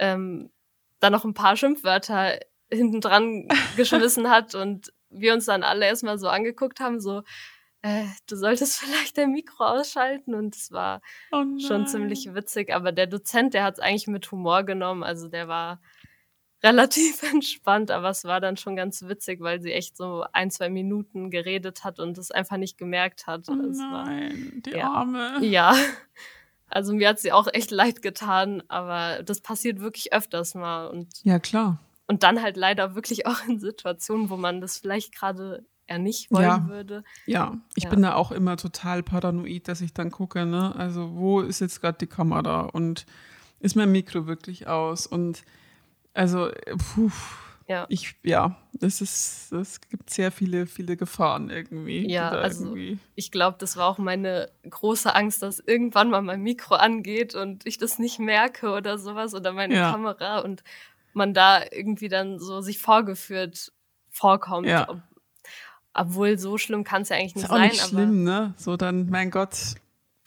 ähm, 0.00 0.50
dann 0.98 1.12
noch 1.12 1.24
ein 1.24 1.34
paar 1.34 1.56
Schimpfwörter 1.56 2.40
hinten 2.72 3.00
dran 3.00 3.46
geschmissen 3.76 4.28
hat 4.28 4.56
und 4.56 4.92
wir 5.10 5.32
uns 5.32 5.44
dann 5.44 5.62
alle 5.62 5.86
erstmal 5.86 6.18
so 6.18 6.28
angeguckt 6.28 6.80
haben, 6.80 7.00
so, 7.00 7.22
äh, 7.82 8.04
du 8.28 8.36
solltest 8.36 8.76
vielleicht 8.78 9.18
dein 9.18 9.32
Mikro 9.32 9.64
ausschalten 9.64 10.34
und 10.34 10.56
es 10.56 10.70
war 10.70 11.02
oh 11.32 11.44
schon 11.58 11.86
ziemlich 11.86 12.34
witzig, 12.34 12.72
aber 12.72 12.92
der 12.92 13.06
Dozent, 13.06 13.54
der 13.54 13.64
hat 13.64 13.74
es 13.74 13.80
eigentlich 13.80 14.06
mit 14.06 14.30
Humor 14.30 14.62
genommen, 14.62 15.02
also 15.02 15.28
der 15.28 15.48
war 15.48 15.80
relativ 16.62 17.22
entspannt, 17.24 17.90
aber 17.90 18.10
es 18.10 18.24
war 18.24 18.40
dann 18.40 18.56
schon 18.56 18.76
ganz 18.76 19.02
witzig, 19.02 19.40
weil 19.40 19.60
sie 19.60 19.72
echt 19.72 19.96
so 19.96 20.24
ein, 20.32 20.50
zwei 20.50 20.70
Minuten 20.70 21.28
geredet 21.28 21.82
hat 21.82 21.98
und 21.98 22.16
es 22.18 22.30
einfach 22.30 22.56
nicht 22.56 22.78
gemerkt 22.78 23.26
hat. 23.26 23.48
Oh 23.48 23.54
nein, 23.54 23.82
war, 23.92 24.60
die 24.60 24.70
ja, 24.70 24.90
Arme. 24.90 25.44
Ja. 25.44 25.74
Also 26.74 26.94
mir 26.94 27.10
hat 27.10 27.18
sie 27.18 27.32
auch 27.32 27.48
echt 27.52 27.70
leid 27.70 28.00
getan, 28.00 28.62
aber 28.68 29.22
das 29.22 29.42
passiert 29.42 29.80
wirklich 29.80 30.14
öfters 30.14 30.54
mal 30.54 30.86
und 30.86 31.06
ja 31.22 31.38
klar. 31.38 31.78
Und 32.06 32.22
dann 32.22 32.40
halt 32.40 32.56
leider 32.56 32.94
wirklich 32.94 33.26
auch 33.26 33.46
in 33.46 33.60
Situationen, 33.60 34.30
wo 34.30 34.38
man 34.38 34.62
das 34.62 34.78
vielleicht 34.78 35.14
gerade 35.14 35.66
eher 35.86 35.98
nicht 35.98 36.30
wollen 36.30 36.42
ja. 36.44 36.66
würde. 36.68 37.04
Ja, 37.26 37.56
ich 37.74 37.84
Ja. 37.84 37.90
bin 37.90 38.02
da 38.02 38.14
auch 38.14 38.32
immer 38.32 38.56
total 38.56 39.02
paranoid, 39.02 39.68
dass 39.68 39.80
ich 39.80 39.92
dann 39.92 40.10
gucke, 40.10 40.46
ne? 40.46 40.74
Also 40.76 41.14
wo 41.14 41.40
ist 41.40 41.60
jetzt 41.60 41.80
gerade 41.80 41.98
die 41.98 42.06
Kamera 42.06 42.62
und 42.62 43.06
ist 43.60 43.76
mein 43.76 43.92
Mikro 43.92 44.26
wirklich 44.26 44.66
aus 44.66 45.06
und 45.06 45.42
also 46.14 46.50
puh, 46.94 47.10
Ja. 47.68 47.86
ich 47.88 48.16
ja, 48.22 48.56
das 48.74 49.00
ist 49.00 49.52
es 49.52 49.80
gibt 49.80 50.10
sehr 50.10 50.30
viele 50.32 50.66
viele 50.66 50.96
Gefahren 50.96 51.48
irgendwie. 51.50 52.10
Ja, 52.10 52.30
also 52.30 52.64
irgendwie, 52.66 52.98
Ich 53.14 53.30
glaube, 53.30 53.56
das 53.60 53.76
war 53.76 53.86
auch 53.88 53.98
meine 53.98 54.50
große 54.68 55.14
Angst, 55.14 55.42
dass 55.42 55.58
irgendwann 55.60 56.10
mal 56.10 56.22
mein 56.22 56.42
Mikro 56.42 56.74
angeht 56.74 57.34
und 57.34 57.64
ich 57.66 57.78
das 57.78 57.98
nicht 57.98 58.18
merke 58.18 58.70
oder 58.72 58.98
sowas 58.98 59.34
oder 59.34 59.52
meine 59.52 59.74
Ja. 59.76 59.92
Kamera 59.92 60.40
und 60.40 60.62
man 61.14 61.34
da 61.34 61.62
irgendwie 61.70 62.08
dann 62.08 62.38
so 62.38 62.60
sich 62.62 62.78
vorgeführt 62.78 63.72
vorkommt. 64.10 64.66
Ja. 64.68 65.02
Ob, 65.94 66.06
obwohl 66.08 66.38
so 66.38 66.58
schlimm 66.58 66.84
kann 66.84 67.02
es 67.02 67.08
ja 67.10 67.16
eigentlich 67.16 67.36
ist 67.36 67.42
nicht 67.42 67.50
auch 67.50 67.56
sein, 67.56 67.68
nicht 67.70 67.80
schlimm, 67.88 68.24
ne? 68.24 68.54
So 68.56 68.76
dann 68.76 69.08
mein 69.10 69.30
Gott. 69.30 69.56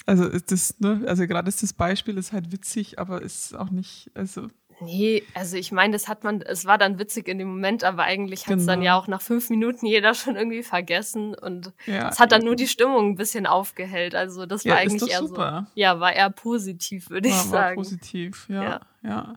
Also 0.08 0.26
ist 0.26 0.52
das, 0.52 0.80
ne, 0.80 1.04
also 1.08 1.26
gerade 1.26 1.48
ist 1.50 1.64
das 1.64 1.74
Beispiel 1.74 2.18
ist 2.18 2.32
halt 2.32 2.52
witzig, 2.52 3.00
aber 3.00 3.22
ist 3.24 3.56
auch 3.56 3.72
nicht, 3.72 4.12
also 4.14 4.48
nee, 4.82 5.24
also 5.34 5.58
ich 5.58 5.72
meine, 5.72 5.94
das 5.94 6.08
hat 6.08 6.24
man, 6.24 6.42
es 6.42 6.66
war 6.66 6.78
dann 6.78 7.00
witzig 7.00 7.28
in 7.28 7.40
dem 7.40 7.48
Moment, 7.48 7.84
aber 7.84 8.04
eigentlich 8.04 8.46
hat 8.46 8.60
es 8.60 8.66
dann 8.68 8.82
Genau. 8.82 8.86
ja 8.92 9.00
auch 9.00 9.08
nach 9.08 9.22
fünf 9.22 9.50
Minuten 9.50 9.88
jeder 9.88 10.14
schon 10.14 10.36
irgendwie 10.36 10.62
vergessen 10.62 11.34
und 11.34 11.74
ja. 11.88 12.10
es 12.10 12.20
hat 12.20 12.32
dann 12.32 12.44
nur 12.44 12.56
die 12.56 12.68
Stimmung 12.68 13.12
ein 13.12 13.16
bisschen 13.16 13.48
aufgehellt. 13.48 14.14
Also 14.14 14.46
das 14.46 14.64
war 14.66 14.74
ja, 14.76 14.82
ist 14.84 14.92
eigentlich 14.92 15.12
eher 15.12 15.20
super. 15.22 15.68
so. 15.74 15.80
Ja, 15.82 16.00
war 16.00 16.14
eher 16.14 16.30
positiv, 16.30 17.10
würde 17.10 17.30
ich 17.30 17.34
war, 17.34 17.44
war 17.46 17.50
sagen. 17.50 17.76
positiv, 17.78 18.46
ja, 18.50 18.64
Ja. 18.64 18.82
ja. 19.02 19.34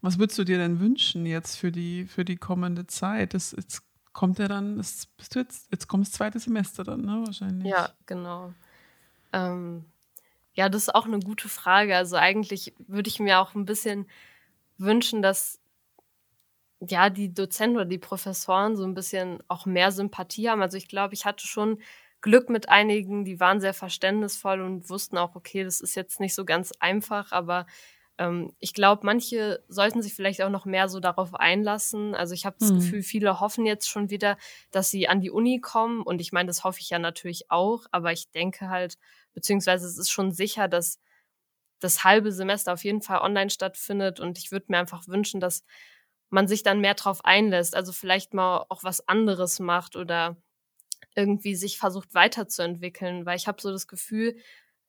Was 0.00 0.18
würdest 0.18 0.38
du 0.38 0.44
dir 0.44 0.58
denn 0.58 0.78
wünschen 0.80 1.26
jetzt 1.26 1.56
für 1.56 1.70
die, 1.72 2.06
für 2.06 2.24
die 2.24 2.36
kommende 2.36 2.86
Zeit? 2.86 3.34
Das, 3.34 3.52
jetzt 3.52 3.82
kommt 4.18 4.40
ja 4.40 4.48
dann, 4.48 4.78
das 4.78 5.06
bist 5.16 5.36
du 5.36 5.38
jetzt, 5.38 5.70
jetzt 5.70 5.86
kommt 5.86 6.04
das 6.04 6.12
zweite 6.12 6.40
Semester 6.40 6.82
dann, 6.82 7.02
ne, 7.02 7.22
wahrscheinlich. 7.24 7.70
Ja, 7.70 7.90
genau. 8.04 8.52
Ähm, 9.32 9.84
ja, 10.54 10.68
das 10.68 10.82
ist 10.82 10.94
auch 10.96 11.06
eine 11.06 11.20
gute 11.20 11.48
Frage. 11.48 11.96
Also 11.96 12.16
eigentlich 12.16 12.74
würde 12.88 13.08
ich 13.08 13.20
mir 13.20 13.38
auch 13.38 13.54
ein 13.54 13.64
bisschen 13.64 14.08
wünschen, 14.76 15.22
dass 15.22 15.60
ja 16.80 17.10
die 17.10 17.32
Dozenten 17.32 17.76
oder 17.76 17.84
die 17.84 17.98
Professoren 17.98 18.76
so 18.76 18.82
ein 18.82 18.94
bisschen 18.94 19.40
auch 19.46 19.66
mehr 19.66 19.92
Sympathie 19.92 20.50
haben. 20.50 20.62
Also 20.62 20.76
ich 20.76 20.88
glaube, 20.88 21.14
ich 21.14 21.24
hatte 21.24 21.46
schon 21.46 21.78
Glück 22.20 22.50
mit 22.50 22.68
einigen, 22.68 23.24
die 23.24 23.38
waren 23.38 23.60
sehr 23.60 23.72
verständnisvoll 23.72 24.62
und 24.62 24.90
wussten 24.90 25.16
auch, 25.16 25.36
okay, 25.36 25.62
das 25.62 25.80
ist 25.80 25.94
jetzt 25.94 26.18
nicht 26.18 26.34
so 26.34 26.44
ganz 26.44 26.72
einfach, 26.80 27.30
aber 27.30 27.66
ähm, 28.18 28.52
ich 28.58 28.74
glaube, 28.74 29.06
manche 29.06 29.64
sollten 29.68 30.02
sich 30.02 30.14
vielleicht 30.14 30.42
auch 30.42 30.50
noch 30.50 30.64
mehr 30.66 30.88
so 30.88 31.00
darauf 31.00 31.34
einlassen. 31.34 32.14
Also 32.14 32.34
ich 32.34 32.46
habe 32.46 32.56
das 32.58 32.68
Mhm. 32.68 32.74
Gefühl, 32.74 33.02
viele 33.02 33.40
hoffen 33.40 33.66
jetzt 33.66 33.88
schon 33.88 34.10
wieder, 34.10 34.36
dass 34.70 34.90
sie 34.90 35.08
an 35.08 35.20
die 35.20 35.30
Uni 35.30 35.60
kommen. 35.60 36.02
Und 36.02 36.20
ich 36.20 36.32
meine, 36.32 36.48
das 36.48 36.64
hoffe 36.64 36.80
ich 36.80 36.90
ja 36.90 36.98
natürlich 36.98 37.50
auch. 37.50 37.86
Aber 37.92 38.12
ich 38.12 38.30
denke 38.30 38.68
halt, 38.68 38.98
beziehungsweise 39.34 39.86
es 39.86 39.98
ist 39.98 40.10
schon 40.10 40.32
sicher, 40.32 40.68
dass 40.68 40.98
das 41.80 42.04
halbe 42.04 42.32
Semester 42.32 42.72
auf 42.72 42.84
jeden 42.84 43.02
Fall 43.02 43.20
online 43.20 43.50
stattfindet. 43.50 44.20
Und 44.20 44.38
ich 44.38 44.50
würde 44.52 44.66
mir 44.68 44.78
einfach 44.78 45.06
wünschen, 45.08 45.40
dass 45.40 45.64
man 46.30 46.48
sich 46.48 46.62
dann 46.62 46.80
mehr 46.80 46.94
drauf 46.94 47.24
einlässt, 47.24 47.74
also 47.76 47.92
vielleicht 47.92 48.34
mal 48.34 48.66
auch 48.68 48.84
was 48.84 49.06
anderes 49.08 49.60
macht 49.60 49.96
oder 49.96 50.36
irgendwie 51.14 51.54
sich 51.54 51.78
versucht 51.78 52.14
weiterzuentwickeln, 52.14 53.26
weil 53.26 53.36
ich 53.36 53.48
habe 53.48 53.60
so 53.60 53.70
das 53.72 53.88
Gefühl, 53.88 54.36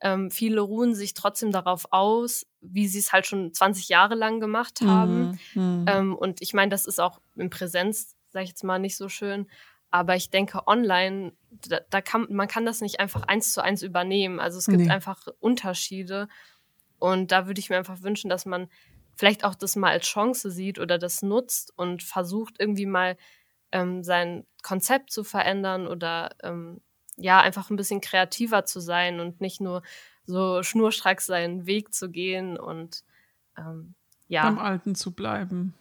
ähm, 0.01 0.31
viele 0.31 0.62
ruhen 0.62 0.95
sich 0.95 1.13
trotzdem 1.13 1.51
darauf 1.51 1.88
aus, 1.91 2.45
wie 2.62 2.88
sie 2.88 2.99
es 2.99 3.12
halt 3.12 3.25
schon 3.25 3.53
20 3.53 3.89
Jahre 3.89 4.15
lang 4.15 4.39
gemacht 4.39 4.81
haben. 4.81 5.39
Mhm. 5.53 5.62
mhm. 5.62 5.85
Ähm, 5.88 6.15
und 6.15 6.41
ich 6.41 6.53
meine, 6.53 6.69
das 6.69 6.85
ist 6.85 6.99
auch 6.99 7.19
in 7.35 7.49
Präsenz, 7.49 8.15
sage 8.29 8.43
ich 8.43 8.49
jetzt 8.49 8.63
mal, 8.63 8.79
nicht 8.79 8.97
so 8.97 9.09
schön. 9.09 9.47
Aber 9.91 10.15
ich 10.15 10.29
denke, 10.29 10.67
online, 10.67 11.33
da, 11.67 11.79
da, 11.89 12.01
kann 12.01 12.27
man 12.29 12.47
kann 12.47 12.65
das 12.65 12.81
nicht 12.81 12.99
einfach 12.99 13.23
eins 13.23 13.51
zu 13.51 13.62
eins 13.62 13.81
übernehmen. 13.81 14.39
Also 14.39 14.59
es 14.59 14.67
gibt 14.67 14.83
nee. 14.83 14.89
einfach 14.89 15.27
Unterschiede. 15.39 16.27
Und 16.99 17.31
da 17.31 17.47
würde 17.47 17.59
ich 17.59 17.69
mir 17.69 17.77
einfach 17.77 18.01
wünschen, 18.01 18.29
dass 18.29 18.45
man 18.45 18.69
vielleicht 19.15 19.43
auch 19.43 19.55
das 19.55 19.75
mal 19.75 19.91
als 19.91 20.05
Chance 20.05 20.51
sieht 20.51 20.79
oder 20.79 20.97
das 20.97 21.21
nutzt 21.21 21.73
und 21.75 22.03
versucht 22.03 22.55
irgendwie 22.59 22.85
mal 22.85 23.17
ähm, 23.71 24.03
sein 24.03 24.45
Konzept 24.63 25.12
zu 25.12 25.23
verändern 25.23 25.88
oder 25.88 26.35
ähm, 26.43 26.81
ja, 27.19 27.39
einfach 27.41 27.69
ein 27.69 27.75
bisschen 27.75 28.01
kreativer 28.01 28.65
zu 28.65 28.79
sein 28.79 29.19
und 29.19 29.41
nicht 29.41 29.62
nur 29.62 29.82
so 30.25 30.63
schnurstracks 30.63 31.25
seinen 31.25 31.65
Weg 31.65 31.93
zu 31.93 32.10
gehen 32.10 32.58
und 32.58 33.03
ähm, 33.58 33.95
ja. 34.27 34.43
Beim 34.43 34.60
Alten 34.60 34.95
zu 34.95 35.12
bleiben. 35.12 35.73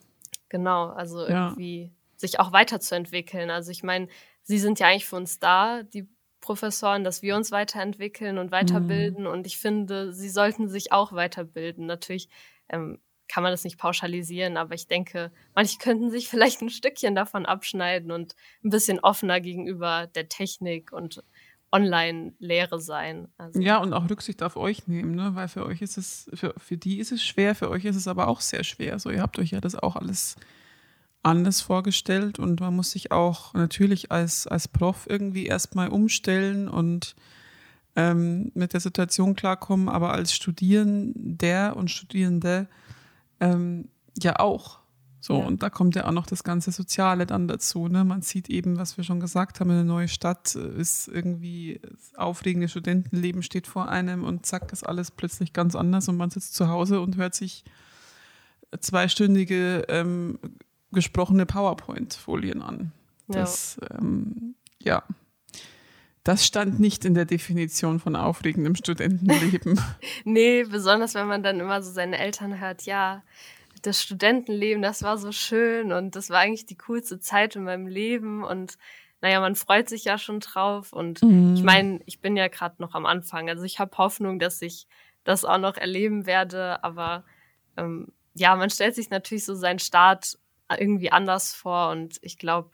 Genau, 0.48 0.88
also 0.88 1.26
ja. 1.26 1.48
irgendwie 1.48 1.92
sich 2.16 2.40
auch 2.40 2.52
weiterzuentwickeln. 2.52 3.50
Also 3.50 3.70
ich 3.70 3.82
meine, 3.82 4.08
sie 4.42 4.58
sind 4.58 4.80
ja 4.80 4.88
eigentlich 4.88 5.06
für 5.06 5.16
uns 5.16 5.38
da, 5.38 5.82
die 5.82 6.08
Professoren, 6.40 7.04
dass 7.04 7.22
wir 7.22 7.36
uns 7.36 7.50
weiterentwickeln 7.50 8.38
und 8.38 8.50
weiterbilden. 8.50 9.24
Mhm. 9.24 9.30
Und 9.30 9.46
ich 9.46 9.58
finde, 9.58 10.12
sie 10.12 10.30
sollten 10.30 10.68
sich 10.68 10.92
auch 10.92 11.12
weiterbilden. 11.12 11.86
Natürlich 11.86 12.28
ähm, 12.68 12.98
kann 13.28 13.42
man 13.42 13.52
das 13.52 13.64
nicht 13.64 13.78
pauschalisieren, 13.78 14.56
aber 14.56 14.74
ich 14.74 14.86
denke, 14.86 15.30
manche 15.54 15.78
könnten 15.78 16.10
sich 16.10 16.28
vielleicht 16.28 16.62
ein 16.62 16.70
Stückchen 16.70 17.14
davon 17.14 17.46
abschneiden 17.46 18.10
und 18.10 18.34
ein 18.64 18.70
bisschen 18.70 19.00
offener 19.00 19.40
gegenüber 19.40 20.06
der 20.06 20.28
Technik 20.28 20.92
und 20.92 21.22
Online-Lehre 21.70 22.80
sein. 22.80 23.28
Also 23.36 23.60
ja, 23.60 23.78
und 23.78 23.92
auch 23.92 24.08
Rücksicht 24.08 24.42
auf 24.42 24.56
euch 24.56 24.88
nehmen, 24.88 25.14
ne? 25.14 25.34
weil 25.34 25.48
für 25.48 25.66
euch 25.66 25.82
ist 25.82 25.98
es, 25.98 26.30
für, 26.32 26.54
für 26.56 26.76
die 26.76 26.98
ist 26.98 27.12
es 27.12 27.22
schwer, 27.22 27.54
für 27.54 27.70
euch 27.70 27.84
ist 27.84 27.96
es 27.96 28.08
aber 28.08 28.28
auch 28.28 28.40
sehr 28.40 28.64
schwer. 28.64 28.98
So, 28.98 29.10
ihr 29.10 29.20
habt 29.20 29.38
euch 29.38 29.50
ja 29.50 29.60
das 29.60 29.74
auch 29.74 29.96
alles 29.96 30.36
anders 31.22 31.60
vorgestellt 31.60 32.38
und 32.38 32.60
man 32.60 32.74
muss 32.74 32.92
sich 32.92 33.12
auch 33.12 33.52
natürlich 33.52 34.10
als, 34.10 34.46
als 34.46 34.68
Prof 34.68 35.06
irgendwie 35.08 35.46
erstmal 35.46 35.88
umstellen 35.88 36.68
und 36.68 37.16
ähm, 37.96 38.50
mit 38.54 38.72
der 38.72 38.80
Situation 38.80 39.34
klarkommen, 39.34 39.88
aber 39.88 40.12
als 40.12 40.32
Studierender 40.32 41.76
und 41.76 41.90
Studierende 41.90 42.68
ähm, 43.40 43.88
ja 44.20 44.38
auch. 44.38 44.80
So, 45.20 45.40
ja. 45.40 45.46
und 45.46 45.62
da 45.62 45.70
kommt 45.70 45.96
ja 45.96 46.06
auch 46.06 46.12
noch 46.12 46.26
das 46.26 46.44
ganze 46.44 46.70
Soziale 46.70 47.26
dann 47.26 47.48
dazu. 47.48 47.88
Ne? 47.88 48.04
Man 48.04 48.22
sieht 48.22 48.48
eben, 48.48 48.78
was 48.78 48.96
wir 48.96 49.04
schon 49.04 49.18
gesagt 49.18 49.58
haben, 49.58 49.70
eine 49.70 49.84
neue 49.84 50.08
Stadt 50.08 50.54
ist 50.54 51.08
irgendwie 51.08 51.80
aufregende 52.16 52.68
Studentenleben 52.68 53.42
steht 53.42 53.66
vor 53.66 53.88
einem 53.88 54.24
und 54.24 54.46
zack, 54.46 54.72
ist 54.72 54.86
alles 54.86 55.10
plötzlich 55.10 55.52
ganz 55.52 55.74
anders 55.74 56.08
und 56.08 56.16
man 56.16 56.30
sitzt 56.30 56.54
zu 56.54 56.68
Hause 56.68 57.00
und 57.00 57.16
hört 57.16 57.34
sich 57.34 57.64
zweistündige 58.80 59.86
ähm, 59.88 60.38
gesprochene 60.92 61.46
PowerPoint-Folien 61.46 62.62
an. 62.62 62.92
Das, 63.26 63.78
ja. 63.82 63.98
Ähm, 63.98 64.54
ja. 64.80 65.02
Das 66.28 66.44
stand 66.44 66.78
nicht 66.78 67.06
in 67.06 67.14
der 67.14 67.24
Definition 67.24 68.00
von 68.00 68.14
aufregendem 68.14 68.74
Studentenleben. 68.74 69.80
nee, 70.24 70.62
besonders 70.64 71.14
wenn 71.14 71.26
man 71.26 71.42
dann 71.42 71.58
immer 71.58 71.80
so 71.80 71.90
seine 71.90 72.18
Eltern 72.18 72.60
hört, 72.60 72.82
ja, 72.82 73.22
das 73.80 74.02
Studentenleben, 74.02 74.82
das 74.82 75.02
war 75.02 75.16
so 75.16 75.32
schön 75.32 75.90
und 75.90 76.16
das 76.16 76.28
war 76.28 76.40
eigentlich 76.40 76.66
die 76.66 76.76
coolste 76.76 77.18
Zeit 77.18 77.56
in 77.56 77.64
meinem 77.64 77.86
Leben 77.86 78.44
und 78.44 78.76
naja, 79.22 79.40
man 79.40 79.54
freut 79.54 79.88
sich 79.88 80.04
ja 80.04 80.18
schon 80.18 80.40
drauf 80.40 80.92
und 80.92 81.22
mhm. 81.22 81.54
ich 81.54 81.62
meine, 81.62 82.00
ich 82.04 82.20
bin 82.20 82.36
ja 82.36 82.48
gerade 82.48 82.74
noch 82.76 82.92
am 82.92 83.06
Anfang, 83.06 83.48
also 83.48 83.64
ich 83.64 83.78
habe 83.78 83.96
Hoffnung, 83.96 84.38
dass 84.38 84.60
ich 84.60 84.86
das 85.24 85.46
auch 85.46 85.56
noch 85.56 85.78
erleben 85.78 86.26
werde, 86.26 86.84
aber 86.84 87.24
ähm, 87.78 88.12
ja, 88.34 88.54
man 88.54 88.68
stellt 88.68 88.94
sich 88.94 89.08
natürlich 89.08 89.46
so 89.46 89.54
seinen 89.54 89.78
Start 89.78 90.38
irgendwie 90.78 91.10
anders 91.10 91.54
vor 91.54 91.88
und 91.88 92.18
ich 92.20 92.36
glaube, 92.36 92.68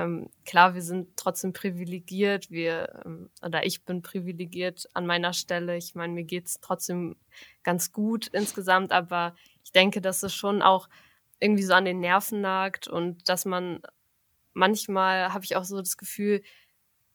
ähm, 0.00 0.30
klar, 0.46 0.74
wir 0.74 0.82
sind 0.82 1.16
trotzdem 1.16 1.52
privilegiert, 1.52 2.50
wir, 2.50 3.02
ähm, 3.04 3.30
oder 3.44 3.66
ich 3.66 3.84
bin 3.84 4.00
privilegiert 4.00 4.88
an 4.94 5.06
meiner 5.06 5.32
Stelle. 5.32 5.76
Ich 5.76 5.94
meine, 5.94 6.14
mir 6.14 6.24
geht's 6.24 6.60
trotzdem 6.60 7.16
ganz 7.62 7.92
gut 7.92 8.28
insgesamt, 8.28 8.92
aber 8.92 9.34
ich 9.62 9.72
denke, 9.72 10.00
dass 10.00 10.22
es 10.22 10.34
schon 10.34 10.62
auch 10.62 10.88
irgendwie 11.38 11.62
so 11.62 11.74
an 11.74 11.84
den 11.84 12.00
Nerven 12.00 12.40
nagt 12.40 12.88
und 12.88 13.28
dass 13.28 13.44
man 13.44 13.80
manchmal 14.54 15.32
habe 15.32 15.44
ich 15.44 15.56
auch 15.56 15.64
so 15.64 15.78
das 15.78 15.96
Gefühl, 15.96 16.42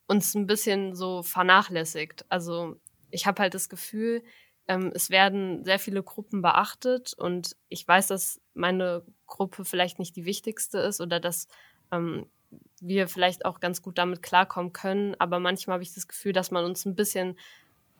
uns 0.07 0.35
ein 0.35 0.45
bisschen 0.45 0.95
so 0.95 1.23
vernachlässigt. 1.23 2.25
Also 2.29 2.79
ich 3.09 3.25
habe 3.25 3.41
halt 3.41 3.55
das 3.55 3.69
Gefühl, 3.69 4.23
ähm, 4.67 4.91
es 4.93 5.09
werden 5.09 5.65
sehr 5.65 5.79
viele 5.79 6.03
Gruppen 6.03 6.41
beachtet 6.43 7.13
und 7.17 7.55
ich 7.69 7.87
weiß, 7.87 8.07
dass 8.07 8.39
meine 8.53 9.03
Gruppe 9.25 9.65
vielleicht 9.65 9.97
nicht 9.97 10.15
die 10.15 10.25
wichtigste 10.25 10.79
ist 10.79 11.01
oder 11.01 11.19
dass 11.19 11.47
ähm, 11.91 12.27
wir 12.87 13.07
vielleicht 13.07 13.45
auch 13.45 13.59
ganz 13.59 13.81
gut 13.81 13.97
damit 13.97 14.21
klarkommen 14.21 14.73
können. 14.73 15.15
Aber 15.19 15.39
manchmal 15.39 15.75
habe 15.75 15.83
ich 15.83 15.93
das 15.93 16.07
Gefühl, 16.07 16.33
dass 16.33 16.51
man 16.51 16.65
uns 16.65 16.85
ein 16.85 16.95
bisschen 16.95 17.37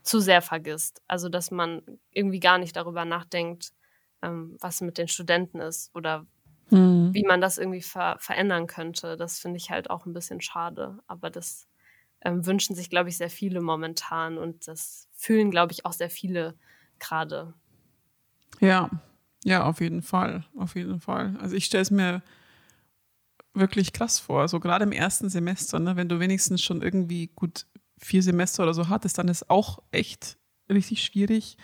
zu 0.03 0.19
sehr 0.19 0.41
vergisst. 0.41 1.01
Also 1.07 1.29
dass 1.29 1.51
man 1.51 1.81
irgendwie 2.11 2.39
gar 2.39 2.57
nicht 2.57 2.75
darüber 2.75 3.05
nachdenkt, 3.05 3.73
ähm, 4.21 4.57
was 4.59 4.81
mit 4.81 4.97
den 4.97 5.07
Studenten 5.07 5.59
ist 5.59 5.93
oder 5.95 6.25
mhm. 6.69 7.13
wie 7.13 7.23
man 7.23 7.41
das 7.41 7.57
irgendwie 7.57 7.81
ver 7.81 8.17
verändern 8.19 8.67
könnte. 8.67 9.17
Das 9.17 9.39
finde 9.39 9.57
ich 9.57 9.71
halt 9.71 9.89
auch 9.89 10.05
ein 10.05 10.13
bisschen 10.13 10.41
schade. 10.41 10.99
Aber 11.07 11.29
das 11.29 11.67
ähm, 12.21 12.45
wünschen 12.45 12.75
sich, 12.75 12.89
glaube 12.89 13.09
ich, 13.09 13.17
sehr 13.17 13.29
viele 13.29 13.61
momentan 13.61 14.37
und 14.37 14.67
das 14.67 15.07
fühlen, 15.13 15.51
glaube 15.51 15.71
ich, 15.71 15.85
auch 15.85 15.93
sehr 15.93 16.09
viele 16.09 16.55
gerade. 16.99 17.53
Ja, 18.59 18.89
ja, 19.43 19.63
auf 19.63 19.79
jeden 19.79 20.01
Fall, 20.01 20.43
auf 20.57 20.75
jeden 20.75 20.99
Fall. 20.99 21.37
Also 21.39 21.55
ich 21.55 21.65
stelle 21.65 21.83
es 21.83 21.91
mir 21.91 22.23
wirklich 23.55 23.93
krass 23.93 24.19
vor, 24.19 24.47
so 24.47 24.59
gerade 24.59 24.83
im 24.83 24.91
ersten 24.91 25.29
Semester, 25.29 25.79
ne, 25.79 25.95
wenn 25.95 26.09
du 26.09 26.19
wenigstens 26.19 26.61
schon 26.61 26.81
irgendwie 26.81 27.27
gut 27.35 27.65
vier 27.97 28.21
Semester 28.21 28.63
oder 28.63 28.73
so 28.73 28.89
hattest, 28.89 29.17
dann 29.17 29.27
ist 29.27 29.49
auch 29.49 29.79
echt 29.91 30.37
richtig 30.69 31.03
schwierig. 31.03 31.57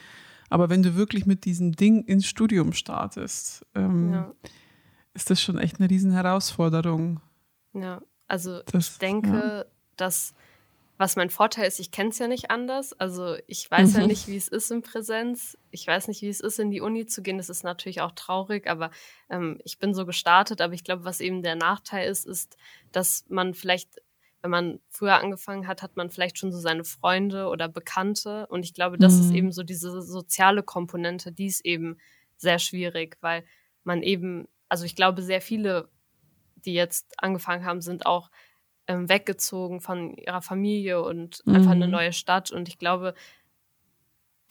Aber 0.50 0.70
wenn 0.70 0.84
du 0.84 0.96
wirklich 0.96 1.26
mit 1.26 1.46
diesem 1.46 1.74
Ding 1.74 2.04
ins 2.04 2.28
Studium 2.28 2.74
startest, 2.74 3.66
ähm, 3.76 4.14
ja. 4.14 4.32
ist 5.14 5.30
das 5.30 5.42
schon 5.42 5.58
echt 5.58 5.80
eine 5.80 5.90
riesen 5.90 6.12
Herausforderung. 6.12 7.22
Ja, 7.74 8.02
also 8.28 8.62
das, 8.64 8.92
ich 8.92 8.98
denke, 8.98 9.30
ja. 9.30 9.66
dass 9.96 10.34
was 11.02 11.16
mein 11.16 11.32
Vorteil 11.32 11.68
ist, 11.68 11.80
ich 11.80 11.90
kenne 11.90 12.12
es 12.12 12.20
ja 12.20 12.28
nicht 12.28 12.52
anders. 12.52 12.94
Also 12.94 13.36
ich 13.48 13.70
weiß 13.70 13.94
mhm. 13.94 14.02
ja 14.02 14.08
nicht, 14.08 14.28
wie 14.28 14.38
es 14.38 14.48
ist 14.48 14.70
in 14.70 14.84
Präsenz. 14.84 15.58
Ich 15.72 15.88
weiß 15.88 16.08
nicht, 16.08 16.22
wie 16.22 16.30
es 16.30 16.40
ist, 16.40 16.60
in 16.60 16.70
die 16.70 16.80
Uni 16.80 17.08
zu 17.08 17.24
gehen. 17.24 17.40
Das 17.40 17.50
ist 17.50 17.64
natürlich 17.64 18.02
auch 18.02 18.12
traurig, 18.12 18.70
aber 18.70 18.92
ähm, 19.28 19.60
ich 19.66 19.80
bin 19.80 19.96
so 19.96 20.06
gestartet. 20.06 20.62
Aber 20.62 20.76
ich 20.76 20.84
glaube, 20.84 21.04
was 21.04 21.20
eben 21.20 21.42
der 21.42 21.56
Nachteil 21.56 22.08
ist, 22.08 22.28
ist, 22.28 22.56
dass 22.92 23.26
man 23.30 23.56
vielleicht, 23.56 24.00
wenn 24.44 24.52
man 24.52 24.80
früher 24.90 25.16
angefangen 25.16 25.66
hat, 25.66 25.82
hat 25.82 25.98
man 25.98 26.12
vielleicht 26.12 26.38
schon 26.38 26.52
so 26.52 26.60
seine 26.60 26.84
Freunde 26.84 27.48
oder 27.48 27.68
Bekannte. 27.68 28.46
Und 28.48 28.64
ich 28.64 28.76
glaube, 28.76 29.00
das 29.00 29.16
mhm. 29.16 29.22
ist 29.22 29.32
eben 29.32 29.52
so 29.52 29.64
diese 29.64 30.04
soziale 30.04 30.62
Komponente, 30.62 31.32
die 31.32 31.48
ist 31.48 31.66
eben 31.66 31.98
sehr 32.38 32.60
schwierig, 32.60 33.18
weil 33.22 33.44
man 33.84 34.04
eben, 34.04 34.48
also 34.70 34.86
ich 34.86 34.96
glaube, 34.96 35.24
sehr 35.24 35.42
viele, 35.42 35.90
die 36.58 36.76
jetzt 36.76 37.16
angefangen 37.18 37.66
haben, 37.66 37.82
sind 37.82 38.06
auch 38.06 38.30
ähm, 38.88 39.10
weggezogen 39.10 39.82
von 39.82 40.16
ihrer 40.16 40.42
Familie 40.42 41.02
und 41.02 41.42
mhm. 41.46 41.56
einfach 41.56 41.72
eine 41.72 41.86
mhm. 41.86 41.92
neue 41.92 42.14
Stadt. 42.14 42.52
Und 42.52 42.68
ich 42.68 42.78
glaube, 42.78 43.14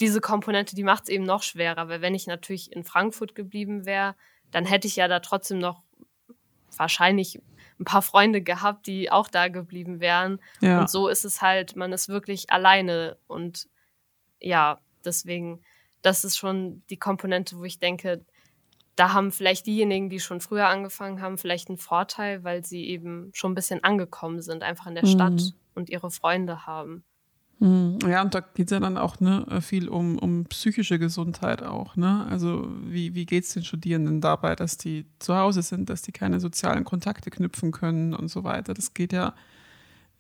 diese 0.01 0.21
Komponente, 0.21 0.75
die 0.75 0.85
macht 0.85 1.05
es 1.05 1.09
eben 1.11 1.25
noch 1.25 1.43
schwerer, 1.43 1.89
weil 1.89 2.01
wenn 2.01 2.15
ich 2.15 2.27
natürlich 2.27 2.73
in 2.73 2.85
Frankfurt 2.85 3.35
geblieben 3.35 3.85
wäre, 3.85 4.15
dann 4.51 4.65
hätte 4.65 4.89
ich 4.89 4.97
ja 4.97 5.09
da 5.09 5.21
trotzdem 5.21 5.59
noch 5.59 5.83
wahrscheinlich 6.77 7.41
ein 7.79 7.85
paar 7.85 8.03
Freunde 8.03 8.43
gehabt, 8.43 8.87
die 8.87 9.11
auch 9.11 9.29
da 9.29 9.49
geblieben 9.49 10.01
wären. 10.01 10.41
Ja. 10.61 10.81
Und 10.81 10.91
so 10.91 11.09
ist 11.09 11.25
es 11.25 11.43
halt, 11.43 11.77
man 11.77 11.93
ist 11.93 12.09
wirklich 12.09 12.51
alleine. 12.51 13.17
Und 13.27 13.69
ja, 14.41 14.81
deswegen, 15.05 15.63
das 16.03 16.25
ist 16.25 16.37
schon 16.37 16.83
die 16.91 16.99
Komponente, 16.99 17.59
wo 17.59 17.65
ich 17.65 17.79
denke, 17.79 18.25
da 18.97 19.13
haben 19.13 19.33
vielleicht 19.33 19.67
diejenigen, 19.67 20.11
die 20.11 20.21
schon 20.21 20.41
früher 20.41 20.69
angefangen 20.69 21.21
haben, 21.23 21.39
vielleicht 21.39 21.69
einen 21.69 21.79
Vorteil, 21.79 22.45
weil 22.45 22.65
sie 22.65 22.87
eben 22.87 23.31
schon 23.33 23.53
ein 23.53 23.55
bisschen 23.55 23.83
angekommen 23.85 24.43
sind, 24.43 24.63
einfach 24.63 24.87
in 24.87 24.95
der 24.95 25.07
mhm. 25.07 25.11
Stadt 25.11 25.55
und 25.75 25.89
ihre 25.91 26.11
Freunde 26.11 26.67
haben. 26.67 27.05
Mhm. 27.61 27.99
Ja, 28.09 28.23
und 28.23 28.35
da 28.35 28.41
geht 28.41 28.67
es 28.67 28.73
ja 28.73 28.81
dann 28.81 28.97
auch 28.97 29.21
ne, 29.21 29.47
viel 29.61 29.89
um, 29.89 30.19
um 30.19 30.45
psychische 30.47 30.99
Gesundheit 30.99 31.63
auch. 31.63 31.95
Ne? 31.95 32.27
Also 32.29 32.69
wie, 32.85 33.15
wie 33.15 33.27
geht 33.27 33.45
es 33.45 33.53
den 33.53 33.65
Studierenden 33.65 34.21
dabei, 34.23 34.57
dass 34.57 34.79
die 34.79 35.07
zu 35.19 35.37
Hause 35.37 35.63
sind, 35.63 35.91
dass 35.91 36.01
die 36.03 36.13
keine 36.13 36.41
sozialen 36.41 36.85
Kontakte 36.85 37.31
knüpfen 37.31 37.71
können 37.71 38.15
und 38.15 38.29
so 38.29 38.45
weiter. 38.45 38.73
Das 38.73 38.95
geht 38.95 39.13
ja, 39.13 39.35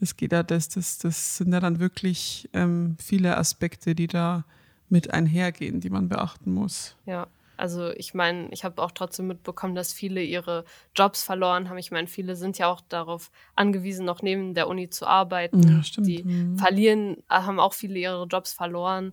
das 0.01 0.17
geht 0.17 0.33
ja, 0.33 0.43
das, 0.43 0.69
das, 0.69 0.99
das 0.99 1.39
sind 1.39 1.53
ja 1.53 1.61
dann 1.61 1.81
wirklich 1.81 2.49
ähm, 2.53 2.97
viele 3.03 3.39
Aspekte, 3.39 3.95
die 3.95 4.07
da 4.07 4.45
mit 4.91 5.15
einhergehen, 5.15 5.81
die 5.81 5.91
man 5.91 6.11
beachten 6.11 6.53
muss. 6.53 6.97
Ja, 7.07 7.27
Also 7.61 7.91
ich 7.91 8.15
meine, 8.15 8.49
ich 8.53 8.65
habe 8.65 8.83
auch 8.83 8.91
trotzdem 8.91 9.27
mitbekommen, 9.27 9.75
dass 9.75 9.93
viele 9.93 10.23
ihre 10.23 10.65
Jobs 10.97 11.23
verloren 11.23 11.69
haben. 11.69 11.77
Ich 11.77 11.91
meine, 11.91 12.07
viele 12.07 12.35
sind 12.35 12.57
ja 12.57 12.69
auch 12.69 12.81
darauf 12.81 13.31
angewiesen, 13.55 14.07
noch 14.07 14.23
neben 14.23 14.55
der 14.55 14.67
Uni 14.67 14.89
zu 14.89 15.07
arbeiten. 15.07 15.61
Ja, 15.69 15.83
stimmt. 15.83 16.07
Die 16.07 16.25
Mhm. 16.25 16.57
verlieren, 16.57 17.23
haben 17.29 17.61
auch 17.61 17.75
viele 17.75 17.99
ihre 17.99 18.25
Jobs 18.25 18.55
verloren. 18.55 19.13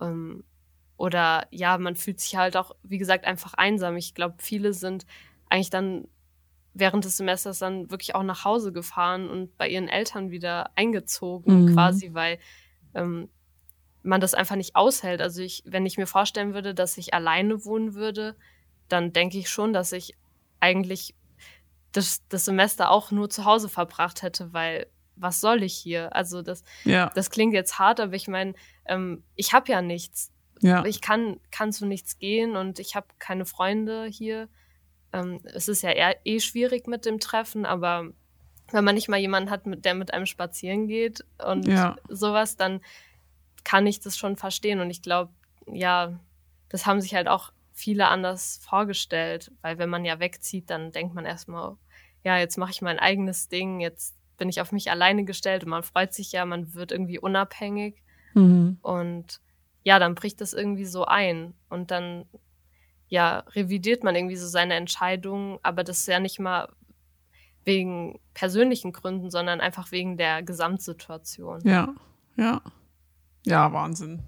Ähm, 0.00 0.42
oder 0.96 1.46
ja, 1.50 1.76
man 1.76 1.94
fühlt 1.94 2.18
sich 2.18 2.34
halt 2.36 2.56
auch, 2.56 2.74
wie 2.82 2.96
gesagt, 2.96 3.26
einfach 3.26 3.52
einsam. 3.54 3.96
Ich 3.98 4.14
glaube, 4.14 4.36
viele 4.38 4.72
sind 4.72 5.04
eigentlich 5.50 5.68
dann 5.68 6.08
während 6.72 7.04
des 7.04 7.18
Semesters 7.18 7.58
dann 7.58 7.90
wirklich 7.90 8.14
auch 8.14 8.22
nach 8.22 8.46
Hause 8.46 8.72
gefahren 8.72 9.28
und 9.28 9.58
bei 9.58 9.68
ihren 9.68 9.88
Eltern 9.88 10.30
wieder 10.30 10.70
eingezogen, 10.76 11.66
Mhm. 11.66 11.66
quasi, 11.66 12.14
weil 12.14 12.38
ähm, 12.94 13.28
man 14.02 14.20
das 14.20 14.34
einfach 14.34 14.56
nicht 14.56 14.74
aushält. 14.76 15.20
Also 15.20 15.42
ich, 15.42 15.62
wenn 15.66 15.86
ich 15.86 15.96
mir 15.98 16.06
vorstellen 16.06 16.54
würde, 16.54 16.74
dass 16.74 16.98
ich 16.98 17.14
alleine 17.14 17.64
wohnen 17.64 17.94
würde, 17.94 18.36
dann 18.88 19.12
denke 19.12 19.38
ich 19.38 19.48
schon, 19.48 19.72
dass 19.72 19.92
ich 19.92 20.14
eigentlich 20.60 21.14
das, 21.92 22.22
das 22.28 22.44
Semester 22.44 22.90
auch 22.90 23.10
nur 23.10 23.30
zu 23.30 23.44
Hause 23.44 23.68
verbracht 23.68 24.22
hätte, 24.22 24.52
weil 24.52 24.86
was 25.14 25.40
soll 25.40 25.62
ich 25.62 25.74
hier? 25.74 26.14
Also 26.16 26.42
das, 26.42 26.64
Ja, 26.84 27.10
das 27.14 27.30
klingt 27.30 27.52
jetzt 27.54 27.78
hart, 27.78 28.00
aber 28.00 28.14
ich 28.14 28.28
meine, 28.28 28.54
ähm, 28.86 29.22
ich 29.34 29.52
habe 29.52 29.70
ja 29.70 29.82
nichts. 29.82 30.32
ja. 30.60 30.84
Ich 30.84 31.00
kann, 31.00 31.38
kann 31.50 31.72
zu 31.72 31.86
nichts 31.86 32.18
gehen 32.18 32.56
und 32.56 32.78
ich 32.78 32.96
habe 32.96 33.06
keine 33.18 33.44
Freunde 33.44 34.06
hier. 34.06 34.48
Ähm, 35.12 35.40
es 35.44 35.68
ist 35.68 35.82
ja 35.82 35.90
eher, 35.90 36.16
eh 36.24 36.40
schwierig 36.40 36.86
mit 36.86 37.04
dem 37.04 37.20
Treffen, 37.20 37.66
aber 37.66 38.08
wenn 38.72 38.84
man 38.84 38.94
nicht 38.94 39.08
mal 39.08 39.18
jemanden 39.18 39.50
hat, 39.50 39.66
mit, 39.66 39.84
der 39.84 39.94
mit 39.94 40.14
einem 40.14 40.24
spazieren 40.26 40.88
geht 40.88 41.24
und 41.44 41.66
Ja. 41.68 41.96
sowas, 42.08 42.56
dann 42.56 42.80
kann 43.64 43.86
ich 43.86 44.00
das 44.00 44.16
schon 44.16 44.36
verstehen. 44.36 44.80
Und 44.80 44.90
ich 44.90 45.02
glaube, 45.02 45.32
ja, 45.66 46.18
das 46.68 46.86
haben 46.86 47.00
sich 47.00 47.14
halt 47.14 47.28
auch 47.28 47.52
viele 47.72 48.08
anders 48.08 48.60
vorgestellt, 48.62 49.50
weil 49.62 49.78
wenn 49.78 49.90
man 49.90 50.04
ja 50.04 50.20
wegzieht, 50.20 50.70
dann 50.70 50.92
denkt 50.92 51.14
man 51.14 51.24
erstmal, 51.24 51.76
ja, 52.24 52.38
jetzt 52.38 52.58
mache 52.58 52.70
ich 52.70 52.82
mein 52.82 52.98
eigenes 52.98 53.48
Ding, 53.48 53.80
jetzt 53.80 54.14
bin 54.36 54.48
ich 54.48 54.60
auf 54.60 54.72
mich 54.72 54.90
alleine 54.90 55.24
gestellt 55.24 55.64
und 55.64 55.70
man 55.70 55.82
freut 55.82 56.12
sich 56.12 56.32
ja, 56.32 56.44
man 56.44 56.74
wird 56.74 56.92
irgendwie 56.92 57.18
unabhängig. 57.18 58.02
Mhm. 58.34 58.78
Und 58.82 59.40
ja, 59.84 59.98
dann 59.98 60.14
bricht 60.14 60.40
das 60.40 60.52
irgendwie 60.52 60.84
so 60.84 61.04
ein. 61.04 61.54
Und 61.68 61.90
dann, 61.90 62.26
ja, 63.08 63.44
revidiert 63.50 64.04
man 64.04 64.14
irgendwie 64.14 64.36
so 64.36 64.46
seine 64.46 64.74
Entscheidungen, 64.74 65.58
aber 65.62 65.84
das 65.84 65.98
ist 65.98 66.08
ja 66.08 66.20
nicht 66.20 66.38
mal 66.38 66.68
wegen 67.64 68.20
persönlichen 68.34 68.92
Gründen, 68.92 69.30
sondern 69.30 69.60
einfach 69.60 69.92
wegen 69.92 70.16
der 70.16 70.42
Gesamtsituation. 70.42 71.60
Ja, 71.64 71.94
ja. 72.36 72.60
Ja, 73.44 73.72
Wahnsinn. 73.72 74.20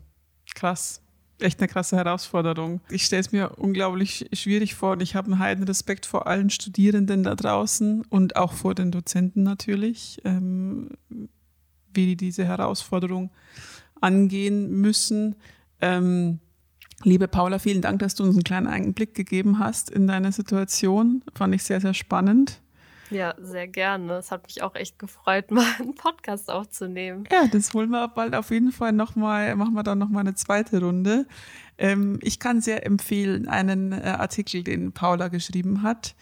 Krass. 0.54 1.00
Echt 1.40 1.58
eine 1.60 1.68
krasse 1.68 1.96
Herausforderung. 1.96 2.80
Ich 2.90 3.04
stelle 3.04 3.20
es 3.20 3.32
mir 3.32 3.58
unglaublich 3.58 4.28
schwierig 4.32 4.74
vor 4.74 4.92
und 4.92 5.02
ich 5.02 5.16
habe 5.16 5.32
einen 5.32 5.40
heiden 5.40 5.64
Respekt 5.64 6.06
vor 6.06 6.26
allen 6.28 6.48
Studierenden 6.48 7.24
da 7.24 7.34
draußen 7.34 8.02
und 8.08 8.36
auch 8.36 8.52
vor 8.52 8.74
den 8.74 8.92
Dozenten 8.92 9.42
natürlich, 9.42 10.20
ähm, 10.24 10.90
wie 11.08 12.06
die 12.06 12.16
diese 12.16 12.44
Herausforderung 12.44 13.30
angehen 14.00 14.70
müssen. 14.80 15.34
Ähm, 15.80 16.38
liebe 17.02 17.26
Paula, 17.26 17.58
vielen 17.58 17.82
Dank, 17.82 17.98
dass 17.98 18.14
du 18.14 18.22
uns 18.22 18.36
einen 18.36 18.44
kleinen 18.44 18.68
Einblick 18.68 19.14
gegeben 19.14 19.58
hast 19.58 19.90
in 19.90 20.06
deine 20.06 20.30
Situation. 20.30 21.24
Fand 21.34 21.54
ich 21.54 21.64
sehr, 21.64 21.80
sehr 21.80 21.94
spannend. 21.94 22.62
Ja, 23.10 23.34
sehr 23.38 23.68
gerne. 23.68 24.14
Es 24.14 24.30
hat 24.30 24.46
mich 24.46 24.62
auch 24.62 24.74
echt 24.74 24.98
gefreut, 24.98 25.50
mal 25.50 25.66
einen 25.78 25.94
Podcast 25.94 26.50
aufzunehmen. 26.50 27.24
Ja, 27.30 27.46
das 27.46 27.72
holen 27.74 27.90
wir 27.90 28.08
bald 28.08 28.34
auf 28.34 28.50
jeden 28.50 28.72
Fall 28.72 28.92
nochmal, 28.92 29.54
machen 29.56 29.74
wir 29.74 29.82
dann 29.82 29.98
nochmal 29.98 30.20
eine 30.20 30.34
zweite 30.34 30.80
Runde. 30.80 31.26
Ähm, 31.78 32.18
ich 32.22 32.38
kann 32.38 32.60
sehr 32.60 32.86
empfehlen, 32.86 33.48
einen 33.48 33.92
äh, 33.92 34.16
Artikel, 34.18 34.62
den 34.62 34.92
Paula 34.92 35.28
geschrieben 35.28 35.82
hat, 35.82 36.14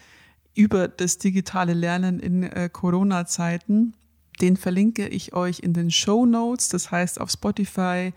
über 0.55 0.87
das 0.87 1.17
digitale 1.17 1.73
Lernen 1.73 2.19
in 2.19 2.43
äh, 2.43 2.69
Corona-Zeiten. 2.71 3.93
Den 4.41 4.57
verlinke 4.57 5.07
ich 5.07 5.33
euch 5.33 5.59
in 5.59 5.73
den 5.73 5.91
Show 5.91 6.25
Notes, 6.25 6.69
das 6.69 6.91
heißt 6.91 7.21
auf 7.21 7.29
Spotify, 7.29 8.13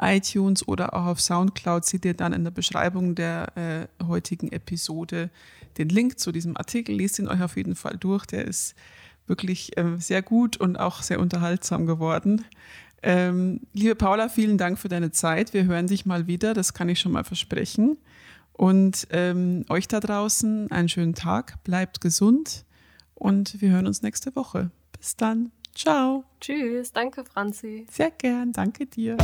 iTunes 0.00 0.66
oder 0.66 0.94
auch 0.94 1.06
auf 1.06 1.20
Soundcloud 1.20 1.84
seht 1.84 2.04
ihr 2.04 2.14
dann 2.14 2.32
in 2.32 2.44
der 2.44 2.50
Beschreibung 2.50 3.14
der 3.14 3.88
äh, 4.00 4.04
heutigen 4.04 4.50
Episode 4.50 5.30
den 5.78 5.88
Link 5.88 6.18
zu 6.18 6.32
diesem 6.32 6.56
Artikel. 6.56 6.94
Lest 6.94 7.18
ihn 7.18 7.28
euch 7.28 7.42
auf 7.42 7.56
jeden 7.56 7.74
Fall 7.74 7.96
durch. 7.98 8.26
Der 8.26 8.44
ist 8.44 8.74
wirklich 9.26 9.72
ähm, 9.76 9.98
sehr 9.98 10.22
gut 10.22 10.56
und 10.56 10.76
auch 10.78 11.02
sehr 11.02 11.20
unterhaltsam 11.20 11.86
geworden. 11.86 12.44
Ähm, 13.02 13.60
liebe 13.72 13.94
Paula, 13.94 14.28
vielen 14.28 14.58
Dank 14.58 14.78
für 14.78 14.88
deine 14.88 15.10
Zeit. 15.10 15.54
Wir 15.54 15.64
hören 15.64 15.88
dich 15.88 16.06
mal 16.06 16.26
wieder, 16.26 16.54
das 16.54 16.72
kann 16.72 16.88
ich 16.88 17.00
schon 17.00 17.12
mal 17.12 17.24
versprechen. 17.24 17.98
Und 18.52 19.08
ähm, 19.10 19.64
euch 19.68 19.88
da 19.88 19.98
draußen 19.98 20.70
einen 20.70 20.88
schönen 20.88 21.14
Tag, 21.14 21.62
bleibt 21.64 22.00
gesund 22.00 22.64
und 23.14 23.60
wir 23.60 23.70
hören 23.70 23.86
uns 23.86 24.02
nächste 24.02 24.36
Woche. 24.36 24.70
Bis 24.96 25.16
dann. 25.16 25.50
Ciao. 25.74 26.24
Tschüss, 26.40 26.92
danke 26.92 27.24
Franzi. 27.24 27.86
Sehr 27.90 28.10
gern. 28.10 28.52
Danke 28.52 28.86
dir. 28.86 29.16